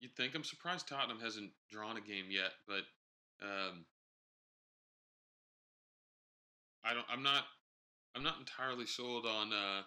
[0.00, 0.34] You'd think.
[0.34, 2.84] I'm surprised Tottenham hasn't drawn a game yet, but
[3.42, 3.84] um,
[6.84, 7.06] I don't.
[7.10, 7.44] I'm not.
[8.18, 9.82] I'm not entirely sold on uh,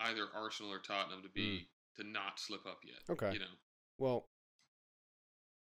[0.00, 2.98] either Arsenal or Tottenham to be to not slip up yet.
[3.08, 3.32] Okay.
[3.32, 3.54] You know.
[3.98, 4.26] Well,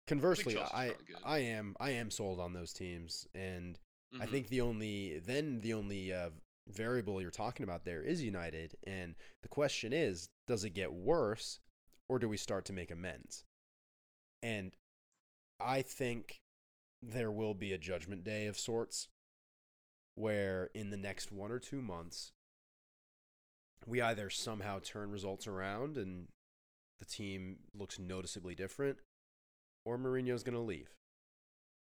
[0.08, 0.96] conversely, Chelsea's I.
[1.24, 3.78] I am I am sold on those teams, and
[4.20, 4.32] I Mhm.
[4.32, 6.32] think the only then the only uh,
[6.68, 11.60] variable you're talking about there is United, and the question is, does it get worse,
[12.10, 13.46] or do we start to make amends?
[14.42, 14.76] And
[15.60, 16.42] I think
[17.04, 19.10] there will be a judgment day of sorts,
[20.18, 22.32] where in the next one or two months,
[23.86, 26.28] we either somehow turn results around and
[27.00, 28.98] the team looks noticeably different,
[29.86, 30.90] or Mourinho's going to leave.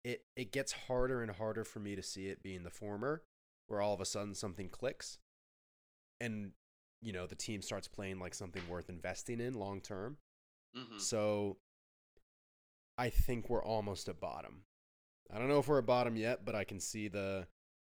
[0.05, 3.23] It it gets harder and harder for me to see it being the former
[3.67, 5.19] where all of a sudden something clicks
[6.21, 6.53] and
[7.03, 10.17] you know the team starts playing like something worth investing in long term.
[10.77, 11.01] Mhm.
[11.01, 11.59] so
[12.97, 14.63] i think we're almost at bottom.
[15.31, 17.47] I don't know if we're at bottom yet but i can see the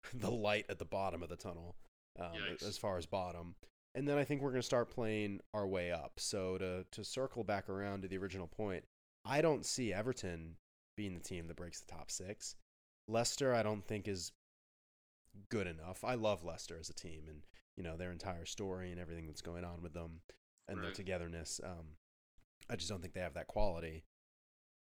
[0.13, 1.75] the light at the bottom of the tunnel
[2.19, 2.31] um,
[2.65, 3.55] as far as bottom
[3.95, 7.03] and then i think we're going to start playing our way up so to to
[7.03, 8.83] circle back around to the original point
[9.25, 10.55] i don't see everton
[10.95, 12.55] being the team that breaks the top six.
[13.07, 14.31] Leicester, I don't think is
[15.49, 16.03] good enough.
[16.03, 17.41] I love Leicester as a team, and
[17.75, 20.21] you know their entire story and everything that's going on with them
[20.67, 21.59] and their togetherness.
[21.63, 21.97] Um,
[22.69, 24.03] I just don't think they have that quality.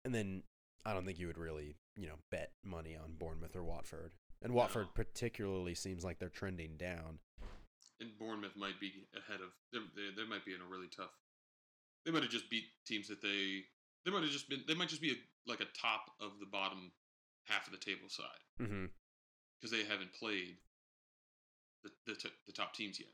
[0.05, 0.43] And then
[0.85, 4.13] I don't think you would really, you know, bet money on Bournemouth or Watford.
[4.43, 4.93] And Watford No.
[4.95, 7.19] particularly seems like they're trending down.
[8.01, 9.51] and Bournemouth might be ahead of.
[9.73, 11.13] They, they, they might be in a really tough.
[12.05, 13.63] They might have just beat teams that they.
[14.05, 14.65] They might have just been.
[14.67, 16.91] They might just be a, like a top of the bottom
[17.47, 18.87] half of the table side Mm-hmm.
[19.61, 20.57] because they haven't played
[21.85, 23.09] the the, t- the top teams yet.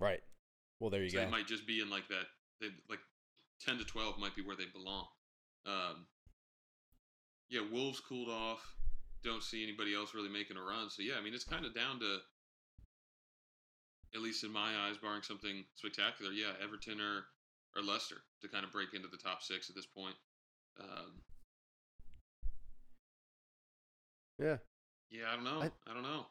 [0.00, 0.20] Right.
[0.80, 1.24] Well, there you so go.
[1.24, 2.26] they might just be in like that.
[2.60, 3.00] They like
[3.60, 5.06] ten to twelve might be where they belong.
[5.66, 6.06] Um,
[7.50, 8.76] yeah, Wolves cooled off.
[9.24, 10.90] Don't see anybody else really making a run.
[10.90, 12.18] So yeah, I mean it's kind of down to,
[14.14, 16.30] at least in my eyes, barring something spectacular.
[16.30, 17.24] Yeah, Everton or
[17.76, 20.14] or Leicester to kind of break into the top six at this point.
[20.78, 21.20] Um,
[24.38, 24.56] yeah.
[25.10, 25.62] yeah, I don't know.
[25.62, 26.26] I- I, don't know.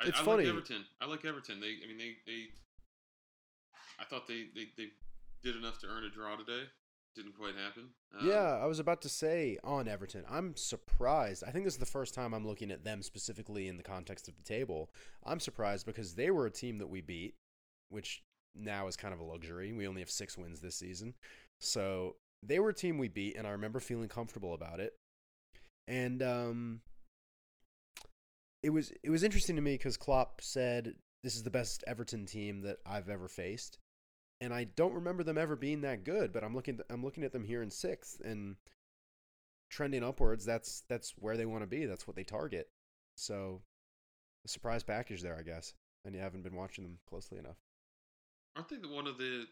[0.00, 0.44] I, It's I funny.
[0.44, 0.84] like Everton.
[1.00, 1.60] I like Everton.
[1.60, 2.46] They, I mean, they, they.
[4.00, 4.88] I thought they, they, they
[5.42, 6.64] did enough to earn a draw today.
[7.14, 7.90] Didn't quite happen.
[8.18, 10.24] Um, Yeah, I was about to say on Everton.
[10.30, 11.44] I'm surprised.
[11.46, 14.28] I think this is the first time I'm looking at them specifically in the context
[14.28, 14.90] of the table.
[15.24, 17.34] I'm surprised because they were a team that we beat,
[17.90, 18.22] which
[18.54, 19.72] now is kind of a luxury.
[19.72, 21.14] We only have six wins this season.
[21.60, 24.94] So they were a team we beat, and I remember feeling comfortable about it.
[25.86, 26.80] And um,
[28.62, 32.24] it was it was interesting to me because Klopp said this is the best Everton
[32.24, 33.78] team that I've ever faced
[34.42, 36.32] and I don't remember them ever being that good.
[36.32, 38.56] But I'm looking I'm looking at them here in sixth and
[39.70, 40.44] trending upwards.
[40.44, 41.86] That's that's where they want to be.
[41.86, 42.68] That's what they target.
[43.14, 43.62] So
[44.44, 45.74] a surprise package there, I guess.
[46.04, 47.58] And you haven't been watching them closely enough.
[48.56, 49.44] Aren't they one of the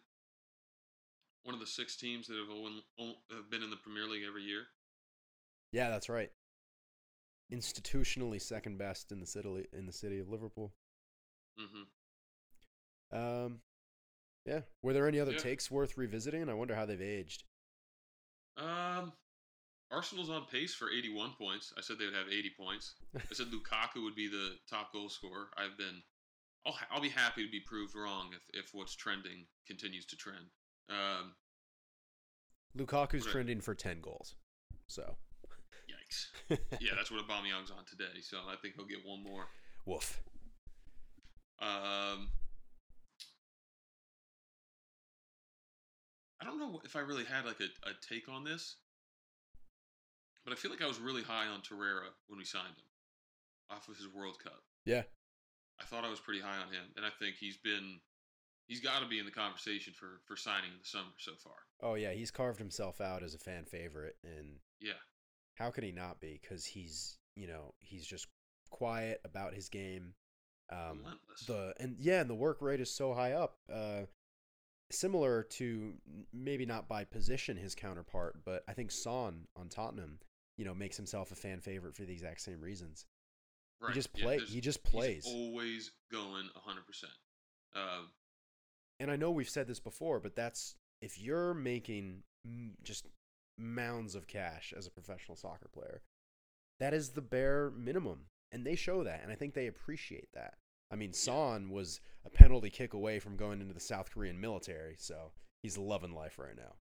[1.45, 4.65] one of the six teams that have, have been in the Premier League every year?
[5.73, 6.31] Yeah, that's right.
[7.53, 10.73] Institutionally second best in the city in the city of Liverpool.
[11.57, 13.61] hmm Um,
[14.47, 14.61] yeah.
[14.83, 15.39] Were there any other Yeah.
[15.39, 16.49] takes worth revisiting?
[16.49, 17.45] I wonder how they've aged.
[18.57, 19.13] Um,
[19.91, 21.73] Arsenal's on pace for 81 points.
[21.77, 22.95] I said they would have 80 points.
[23.15, 25.51] I said Lukaku would be the top goal scorer.
[25.57, 26.03] I've been
[26.67, 30.47] I'll I'll be happy to be proved wrong if if what's trending continues to trend.
[30.91, 31.35] Um,
[32.77, 33.33] Lukaku's Right.
[33.33, 34.35] trending for 10 goals.
[34.87, 35.17] So,
[35.89, 36.29] yikes.
[36.81, 39.47] Yeah, that's what Aubameyang's on today, so I think he'll get one more.
[39.87, 40.21] woof.
[41.61, 42.33] Um,
[46.41, 48.77] I don't know if I really had like a, a take on this,
[50.45, 53.89] but I feel like I was really high on Torreira when we signed him off
[53.89, 54.63] of his World Cup.
[54.85, 55.03] Yeah.
[55.81, 58.01] I thought I was pretty high on him, and I think he's been
[58.67, 61.55] he's got to be in the conversation for for signing in the summer so far.
[61.83, 62.13] Oh, yeah.
[62.13, 64.17] He's carved himself out as a fan favorite.
[64.25, 64.93] And Yeah,
[65.57, 66.39] how could he not be?
[66.41, 68.27] Because he's, you know, he's just
[68.71, 70.15] quiet about his game.
[70.73, 71.47] Um, relentless.
[71.47, 73.59] the and yeah, and the work rate is so high up.
[73.73, 74.03] Uh,
[74.91, 75.95] similar to
[76.33, 80.19] maybe not by position his counterpart, but I think Son on Tottenham,
[80.57, 83.07] you know, makes himself a fan favorite for the exact same reasons.
[83.81, 83.91] right.
[83.91, 84.37] He just yeah, play.
[84.39, 85.27] there's- he just he's plays.
[85.27, 87.13] always going hundred percent.
[87.75, 88.11] Um,
[88.99, 92.23] and I know we've said this before, but that's if you're making
[92.83, 93.07] just
[93.57, 96.03] mounds of cash as a professional soccer player,
[96.79, 100.55] that is the bare minimum, and they show that, and I think they appreciate that.
[100.91, 104.97] I mean, Son was a penalty kick away from going into the South Korean military,
[104.99, 105.33] so
[105.63, 106.75] he's loving life right now.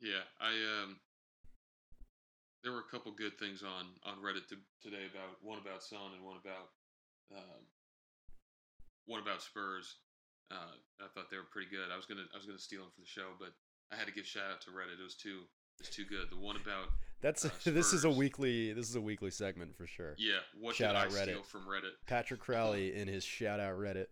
[0.00, 0.50] Yeah, I
[0.82, 0.96] um,
[2.64, 6.14] there were a couple good things on on Reddit to, today about one about Son
[6.16, 6.70] and one about
[7.30, 7.62] um,
[9.06, 9.96] one about Spurs.
[10.50, 11.90] Uh, I thought they were pretty good.
[11.92, 13.54] I was gonna I was gonna steal them for the show, but
[13.92, 14.98] I had to give shout out to Reddit.
[14.98, 15.46] It was too
[15.90, 16.30] too good.
[16.30, 16.88] The one about
[17.20, 20.14] That's Uh, this is a weekly this is a weekly segment for sure.
[20.18, 21.22] yeah, what Shout out Reddit.
[21.22, 21.92] steal from Reddit?
[22.06, 24.06] Patrick Crowley in his shout out Reddit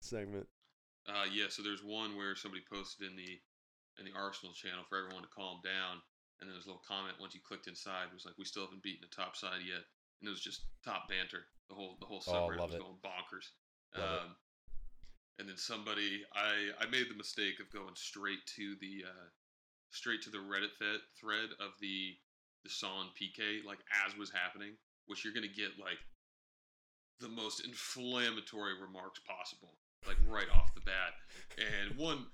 [0.00, 0.46] segment.
[1.08, 3.38] Uh, yeah, so there's one where somebody posted in the
[3.98, 6.00] in the Arsenal channel for everyone to calm down,
[6.40, 8.82] and then there's a little comment once you clicked inside was like, "We still haven't
[8.82, 9.82] beaten the top side yet,"
[10.20, 11.44] and it was just top banter.
[11.68, 12.80] The whole the whole Oh, subreddit love was it.
[12.82, 13.50] going bonkers.
[13.96, 14.36] Um,
[15.38, 19.26] and then somebody, I I made the mistake of going straight to the uh,
[19.90, 22.14] straight to the Reddit th- thread of the
[22.64, 24.72] the Son PK like as was happening,
[25.06, 25.98] which you're gonna get like
[27.20, 29.74] the most inflammatory remarks possible,
[30.06, 31.14] like right off the bat.
[31.58, 32.26] And one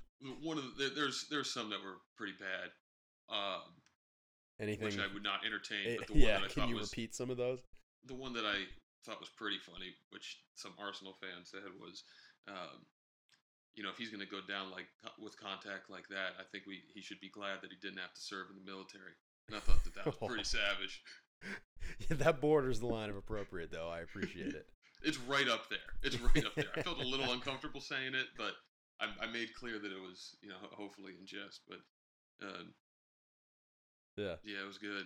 [0.43, 2.71] one of the, there's there's some that were pretty bad,
[3.29, 3.63] um,
[4.59, 4.85] Anything?
[4.85, 5.87] which I would not entertain.
[5.87, 7.61] eh, But the one yeah, that I can you was repeat some of those?
[8.05, 8.65] the one that I
[9.05, 12.03] thought was pretty funny, which some Arsenal fans said was,
[12.49, 12.87] um,
[13.77, 14.87] you know, if he's going to go down like
[15.23, 18.15] with contact like that, I think we he should be glad that he didn't have
[18.15, 19.13] to serve in the military.
[19.49, 21.03] And I thought that that was pretty savage.
[22.09, 23.89] Yeah, that borders the line of appropriate, though.
[23.89, 24.67] I appreciate it.
[25.03, 25.79] It's right up there.
[26.03, 26.73] It's right up there.
[26.75, 28.53] I felt a little uncomfortable saying it, but
[28.99, 31.61] I, I made clear that it was, you know, hopefully in jest.
[31.69, 31.79] But
[32.45, 32.73] um,
[34.17, 34.37] Yeah.
[34.43, 35.05] yeah, it was good.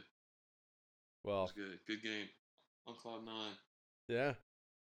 [1.24, 1.78] Well, It Well, was good.
[1.88, 2.28] Good game
[2.86, 3.52] on cloud nine.
[4.08, 4.34] yeah.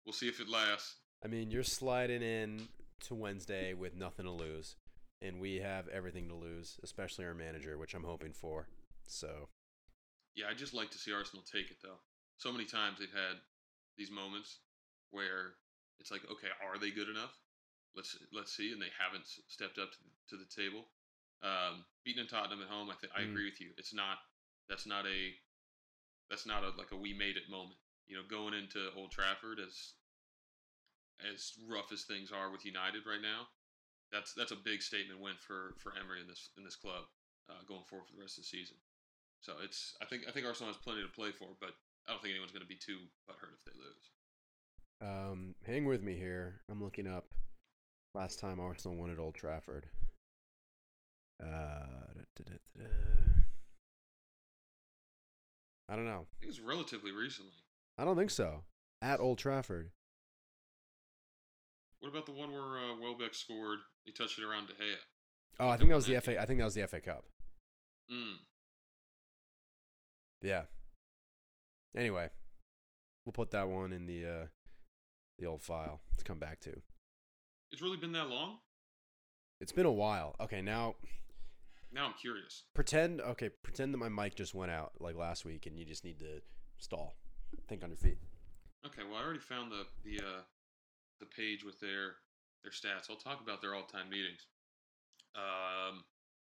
[0.04, 0.96] We'll see if it lasts.
[1.24, 2.68] I mean, you're sliding in
[3.00, 4.76] to Wednesday with nothing to lose,
[5.22, 8.68] and we have everything to lose, especially our manager, which I'm hoping for.
[9.06, 9.48] So,
[10.34, 11.98] Yeah, I just like to see Arsenal take it though.
[12.38, 13.36] So many times they've had
[13.98, 14.60] these moments
[15.10, 15.54] where
[15.98, 17.36] it's like, okay, are they good enough?
[17.94, 20.86] Let's let's see, and they haven't stepped up to the, to the table.
[21.42, 23.30] Um, beating Tottenham at home, I think I Mm.
[23.30, 23.70] agree with you.
[23.76, 24.18] It's not
[24.68, 25.34] that's not a
[26.30, 27.78] that's not a like a we made it moment.
[28.06, 29.94] You know, going into Old Trafford as
[31.32, 33.48] as rough as things are with United right now,
[34.12, 37.04] that's that's a big statement win for for Emery in this in this club
[37.48, 38.76] uh, going forward for the rest of the season.
[39.40, 41.70] So it's I think I think Arsenal has plenty to play for, but
[42.08, 42.98] I don't think anyone's going to be too
[43.28, 44.04] butthurt if they lose.
[45.02, 46.60] um, hang with me here.
[46.70, 47.26] I'm looking up
[48.14, 49.86] last time Arsenal won at Old Trafford.
[51.42, 52.90] Uh, da, da, da, da, da.
[55.88, 56.26] I don't know.
[56.36, 57.52] I think it's relatively recently.
[57.98, 58.62] I don't think so.
[59.02, 59.90] At Old Trafford.
[62.00, 63.78] What about the one where uh, Welbeck scored?
[64.04, 64.94] He touched it around De Gea.
[65.58, 66.40] Oh, I think that was the FA.
[66.40, 67.24] I think that was the FA Cup.
[68.10, 68.36] Mm.
[70.42, 70.62] Yeah.
[71.96, 72.28] Anyway,
[73.24, 74.46] we'll put that one in the uh,
[75.38, 76.70] the old file to come back to.
[77.72, 78.58] It's really been that long.
[79.60, 80.34] It's been a while.
[80.40, 80.94] Okay, now
[81.92, 82.64] Now I'm curious.
[82.74, 83.20] pretend.
[83.20, 86.18] Okay, pretend that my mic just went out like last week, and you just need
[86.20, 86.40] to
[86.78, 87.14] stall.
[87.68, 88.18] Think on your feet.
[88.86, 90.40] Okay, well I already found the the uh,
[91.20, 92.16] the page with their
[92.62, 93.08] their stats.
[93.08, 94.46] I'll talk about their all time meetings.
[95.36, 96.04] Um,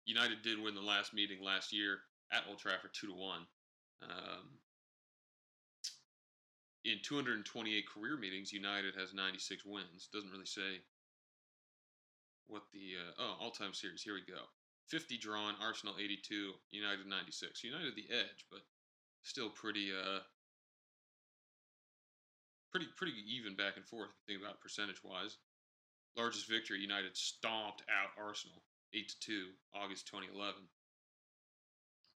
[0.06, 2.00] United did win the last meeting last year
[2.32, 3.46] at Old Trafford two to one.
[4.04, 4.60] Um,
[6.84, 10.08] in 228 career meetings, United has 96 wins.
[10.14, 10.86] Doesn't really say
[12.48, 14.04] what the uh, oh all time series.
[14.04, 14.42] Here we go.
[14.90, 15.56] 50 drawn.
[15.62, 16.54] Arsenal 82.
[16.70, 17.64] United 96.
[17.64, 18.62] United the edge, but
[19.24, 20.20] still pretty uh
[22.76, 24.10] pretty pretty even back and forth.
[24.12, 25.38] If you think about percentage wise.
[26.18, 28.64] Largest victory, United stomped out Arsenal
[28.94, 30.56] eight to two, August 2011.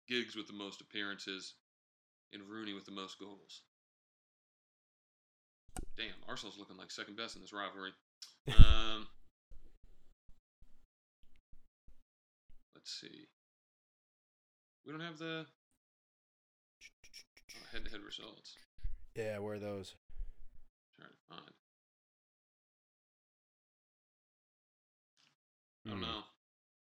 [0.09, 1.53] Giggs with the most appearances,
[2.33, 3.61] and Rooney with the most goals.
[5.95, 7.91] Damn, Arsenal's looking like second best in this rivalry.
[8.49, 9.05] Um,
[12.73, 13.27] let's see.
[14.85, 15.45] We don't have the
[17.51, 18.55] oh, head-to-head results.
[19.15, 19.93] Yeah, where are those?
[20.99, 21.53] Trying to find.
[25.85, 26.03] I don't Hmm.
[26.03, 26.21] know.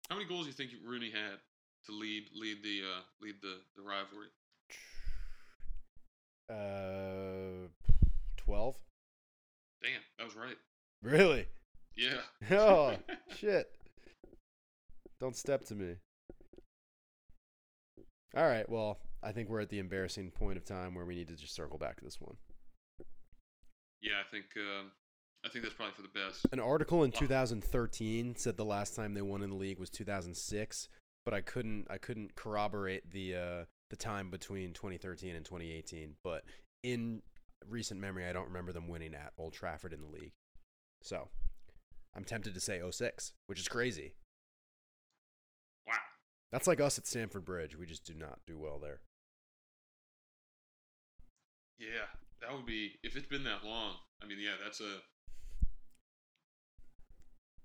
[0.09, 1.39] How many goals do you think Rooney had
[1.87, 4.27] to lead lead the uh, lead the, the rivalry?
[6.47, 7.67] Uh,
[8.37, 8.75] twelve.
[9.81, 10.57] Damn, that was right.
[11.01, 11.47] Really?
[11.95, 12.19] Yeah.
[12.51, 12.95] Oh
[13.35, 13.67] shit!
[15.19, 15.95] Don't step to me.
[18.37, 18.69] All right.
[18.69, 21.55] Well, I think we're at the embarrassing point of time where we need to just
[21.55, 22.35] circle back to this one.
[24.05, 24.91] Yeah, I think um,
[25.43, 26.45] I think that's probably for the best.
[26.51, 27.19] An article in Wow.
[27.19, 30.87] 2013 said the last time they won in the league was 2006,
[31.25, 36.15] but I couldn't I couldn't corroborate the uh, the time between 2013 and 2018.
[36.23, 36.43] But
[36.83, 37.23] in
[37.67, 40.33] recent memory, I don't remember them winning at Old Trafford in the league.
[41.01, 41.29] So
[42.15, 44.13] I'm tempted to say 06, which is crazy.
[45.87, 45.93] Wow.
[46.51, 47.75] That's like us at Stamford Bridge.
[47.75, 49.01] We just do not do well there.
[51.77, 52.07] Yeah,
[52.47, 53.95] that would be if it's been that long.
[54.21, 54.99] I mean, yeah, that's a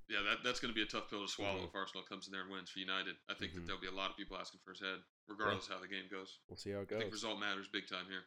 [0.09, 1.69] yeah that that's going to be a tough pill to swallow Mhm.
[1.69, 3.17] if Arsenal comes in there and wins for United.
[3.29, 3.57] I think Mhm.
[3.57, 6.09] that there'll be a lot of people asking for his head, regardless how the game
[6.09, 6.41] goes.
[6.49, 6.97] We'll see how it goes.
[6.99, 8.25] I think result matters big time here.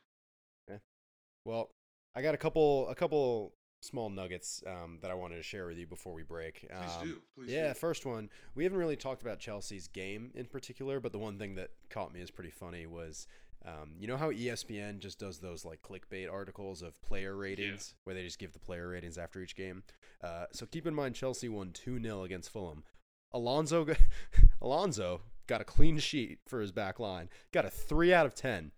[0.70, 0.80] Yeah.
[1.44, 1.76] Well,
[2.16, 5.78] I got a couple a couple small nuggets um, that I wanted to share with
[5.78, 6.62] you before we break.
[6.62, 7.22] Please Um, do.
[7.36, 7.80] Please yeah, do.
[7.80, 8.30] first one.
[8.56, 12.14] We haven't really talked about Chelsea's game in particular, but the one thing that caught
[12.14, 13.28] me as pretty funny was,
[13.66, 18.14] um, you know how ESPN just does those like clickbait articles of player ratings where
[18.14, 19.84] they just give the player ratings after each game.
[20.22, 22.84] Uh, so keep in mind Chelsea won two 0 against Fulham.
[23.32, 23.98] Alonso, got,
[24.62, 27.30] Alonso got a clean sheet for his back line.
[27.52, 28.72] Got a three out of ten.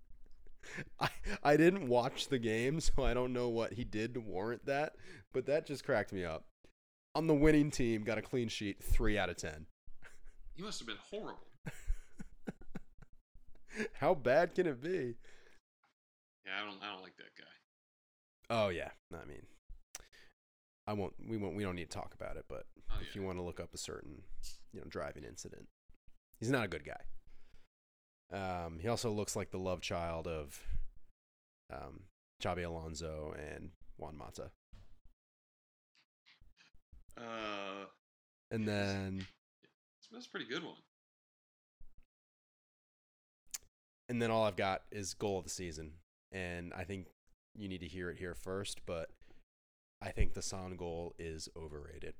[1.00, 1.08] I,
[1.42, 4.94] I didn't watch the game, so I don't know what he did to warrant that,
[5.32, 6.44] but that just cracked me up.
[7.14, 9.66] On the winning team, got a clean sheet, three out of ten.
[10.54, 11.46] He must have been horrible.
[14.00, 15.14] How bad can it be?
[16.44, 17.44] Yeah, I don't I don't like that guy.
[18.48, 19.42] Oh yeah, I mean,
[20.86, 21.14] I won't.
[21.28, 21.56] We won't.
[21.56, 22.44] We don't need to talk about it.
[22.48, 23.20] But Oh, if yeah.
[23.20, 24.22] you want to look up a certain,
[24.72, 25.66] you know, driving incident,
[26.38, 27.00] he's not a good guy.
[28.32, 30.60] Um, he also looks like the love child of,
[31.72, 32.04] um,
[32.42, 34.50] Xabi Alonso and Juan Mata.
[37.16, 37.86] Uh,
[38.50, 39.26] And then,
[40.12, 40.76] that's a pretty good one.
[44.08, 45.92] And then all I've got is goal of the season,
[46.32, 47.06] and I think
[47.54, 48.80] you need to hear it here first.
[48.86, 49.10] But
[50.02, 52.14] I think the Son goal is overrated.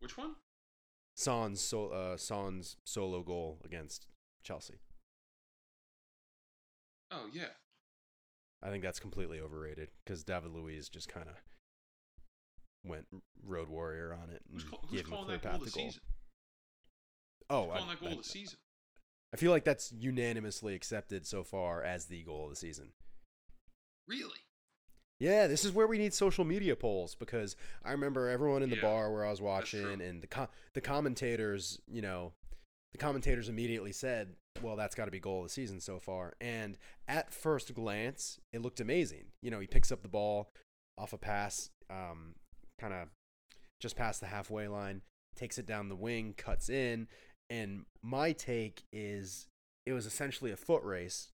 [0.00, 0.34] Which one?
[1.16, 4.06] Son's so, uh, Son's solo goal against
[4.42, 4.78] Chelsea.
[7.10, 7.48] Oh yeah.
[8.62, 11.34] I think that's completely overrated because David Luiz just kind of
[12.84, 13.06] went
[13.44, 15.60] road warrior on it and Who's, call, who's gave him a clear that goal path
[15.60, 15.86] of to the goal.
[15.88, 16.02] season?
[17.50, 18.58] Oh, Who's I, calling that goal I- of the season?
[19.32, 22.92] I feel like that's unanimously accepted so far as the goal of the season.
[24.08, 24.40] Really?
[25.20, 27.54] Yeah, this is where we need social media polls because
[27.84, 30.80] I remember everyone in the Yeah, bar where I was watching and the com- the
[30.80, 32.32] commentators, you know,
[32.92, 36.34] the commentators immediately said, "Well, that's got to be goal of the season so far."
[36.40, 39.26] And at first glance, it looked amazing.
[39.42, 40.50] You know, he picks up the ball
[40.96, 42.34] off a pass, um,
[42.80, 43.08] kind of
[43.78, 45.02] just past the halfway line,
[45.36, 47.08] takes it down the wing, cuts in,
[47.50, 49.46] and my take is
[49.84, 51.32] it was essentially a foot race,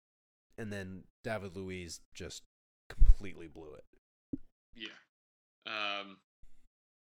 [0.56, 2.42] and then David Luiz just
[2.88, 3.84] completely blew it.
[4.74, 4.88] Yeah.
[5.66, 6.18] Um,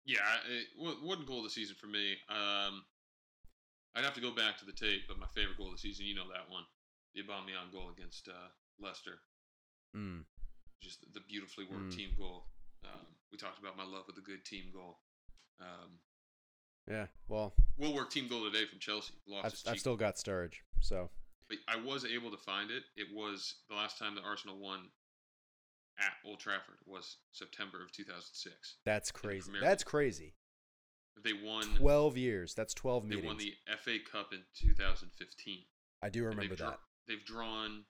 [0.06, 2.14] yeah, it wa- wasn't goal of the season for me.
[2.30, 2.84] Um,
[3.96, 6.06] I'd have to go back to the tape, but my favorite goal of the season,
[6.06, 6.64] you know that one,
[7.16, 8.50] the Aubameyang goal against uh,
[8.80, 9.20] Leicester,
[9.96, 10.24] Mm.
[10.84, 11.96] just the beautifully worked Mm.
[11.96, 12.46] team goal.
[12.86, 15.00] Um, we talked about my love with a good team goal.
[15.60, 16.00] Um,
[16.90, 19.14] Yeah, well, we'll work team goal today from Chelsea.
[19.28, 21.10] Lost I've, I've still got Sturridge, so
[21.48, 22.84] But I was able to find it.
[22.98, 24.80] It was the last time that Arsenal won
[26.00, 28.78] at Old Trafford was September of 2006.
[28.86, 29.52] that's crazy.
[29.62, 30.34] That's crazy.
[31.24, 31.64] They won.
[31.76, 32.54] Twelve years.
[32.54, 33.28] That's twelve They meetings.
[33.28, 35.60] won the FA Cup in 2015.
[36.02, 36.80] I do remember they've dra- that.
[37.08, 37.84] they've drawn,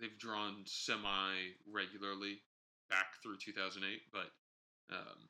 [0.00, 1.34] they've drawn semi
[1.70, 2.38] regularly
[2.88, 4.30] back through 2008, but
[4.94, 5.28] um,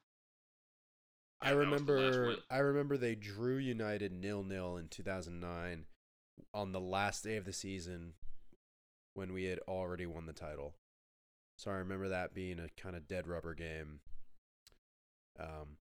[1.42, 2.42] I yeah, that was the last remember.
[2.50, 5.86] I remember they drew United nil nil in two thousand nine,
[6.54, 8.14] on the last day of the season,
[9.14, 10.74] when we had already won the title.
[11.56, 14.00] So I remember that being a kind of dead rubber game.
[15.38, 15.76] Um,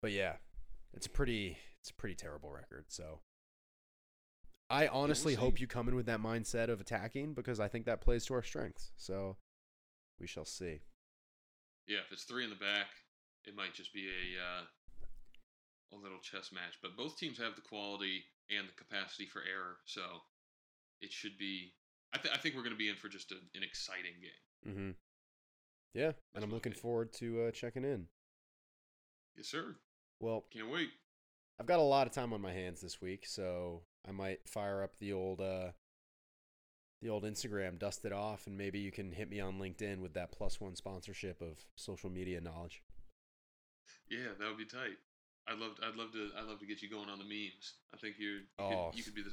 [0.00, 0.34] but yeah,
[0.94, 2.86] it's a pretty it's a pretty terrible record.
[2.88, 3.20] So
[4.70, 5.40] I honestly see.
[5.40, 8.34] hope you come in with that mindset of attacking because I think that plays to
[8.34, 8.90] our strengths.
[8.96, 9.36] So
[10.20, 10.80] we shall see.
[11.86, 12.88] Yeah, if it's three in the back,
[13.46, 14.64] it might just be a uh,
[15.92, 16.78] a little chess match.
[16.82, 20.02] But both teams have the quality and the capacity for error, so
[21.00, 21.72] it should be.
[22.14, 24.72] I, th- I think we're going to be in for just a, an exciting game.
[24.74, 24.90] Mm-hmm.
[25.94, 26.80] Yeah, and I'm looking opinion.
[26.82, 28.06] forward to uh, checking in.
[29.36, 29.76] Yes, sir.
[30.20, 30.88] Well, Can't wait.
[31.60, 34.82] I've got a lot of time on my hands this week, so I might fire
[34.82, 35.72] up the old uh
[37.02, 40.14] the old Instagram, dust it off, and maybe you can hit me on LinkedIn with
[40.14, 42.82] that plus one sponsorship of social media knowledge.
[44.10, 44.98] Yeah, that would be tight.
[45.50, 45.72] I'd love.
[45.82, 46.28] I'd love to.
[46.38, 47.74] I'd love to get you going on the memes.
[47.94, 48.34] I think you're.
[48.36, 48.88] You, Oh.
[48.90, 49.32] could, you could be the,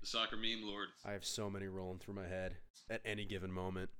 [0.00, 0.88] the soccer meme lord.
[1.04, 2.56] I have so many rolling through my head
[2.90, 3.90] at any given moment.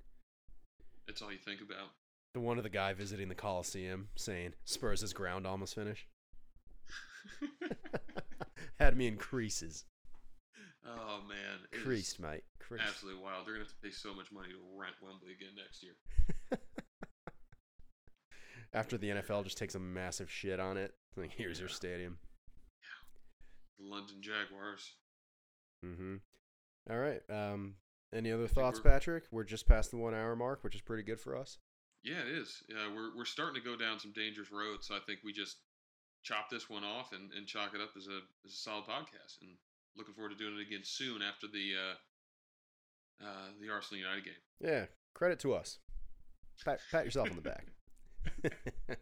[1.07, 1.89] That's all you think about.
[2.35, 6.09] The one of the guy visiting the Coliseum saying Spurs' his ground almost finished
[8.79, 9.85] had me in creases.
[10.87, 12.43] oh man, it Creased, mate.
[12.59, 12.85] Creased.
[12.89, 13.47] Absolutely wild.
[13.47, 15.93] They're gonna have to pay so much money to rent Wembley again next year.
[18.73, 22.19] After the NFL just takes a massive shit on it, like here's your stadium.
[23.79, 24.93] The London Jaguars.
[25.85, 26.17] Mm-hmm.
[26.91, 27.21] All right.
[27.31, 27.75] Um,
[28.15, 29.25] any other thoughts, we're- Patrick?
[29.31, 31.59] We're just past the one hour mark, which is pretty good for us.
[32.03, 32.63] Yeah, it is.
[32.69, 34.87] Yeah, we're we're starting to go down some dangerous roads.
[34.87, 35.57] So I think we just
[36.23, 39.41] chop this one off and, and chalk it up as a as a solid podcast.
[39.41, 39.53] And
[39.97, 44.35] looking forward to doing it again soon after the uh, uh, the Arsenal United game.
[44.61, 44.85] Yeah.
[45.15, 45.79] Credit to us.
[46.65, 47.67] Pat, pat yourself on the back.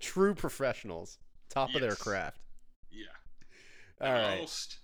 [0.00, 1.18] True professionals,
[1.50, 2.38] top of their craft.
[2.90, 3.06] Yeah.
[4.00, 4.40] All right.
[4.40, 4.78] Host.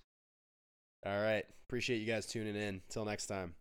[1.05, 1.45] All right.
[1.67, 2.81] Appreciate you guys tuning in.
[2.89, 3.55] Till next time.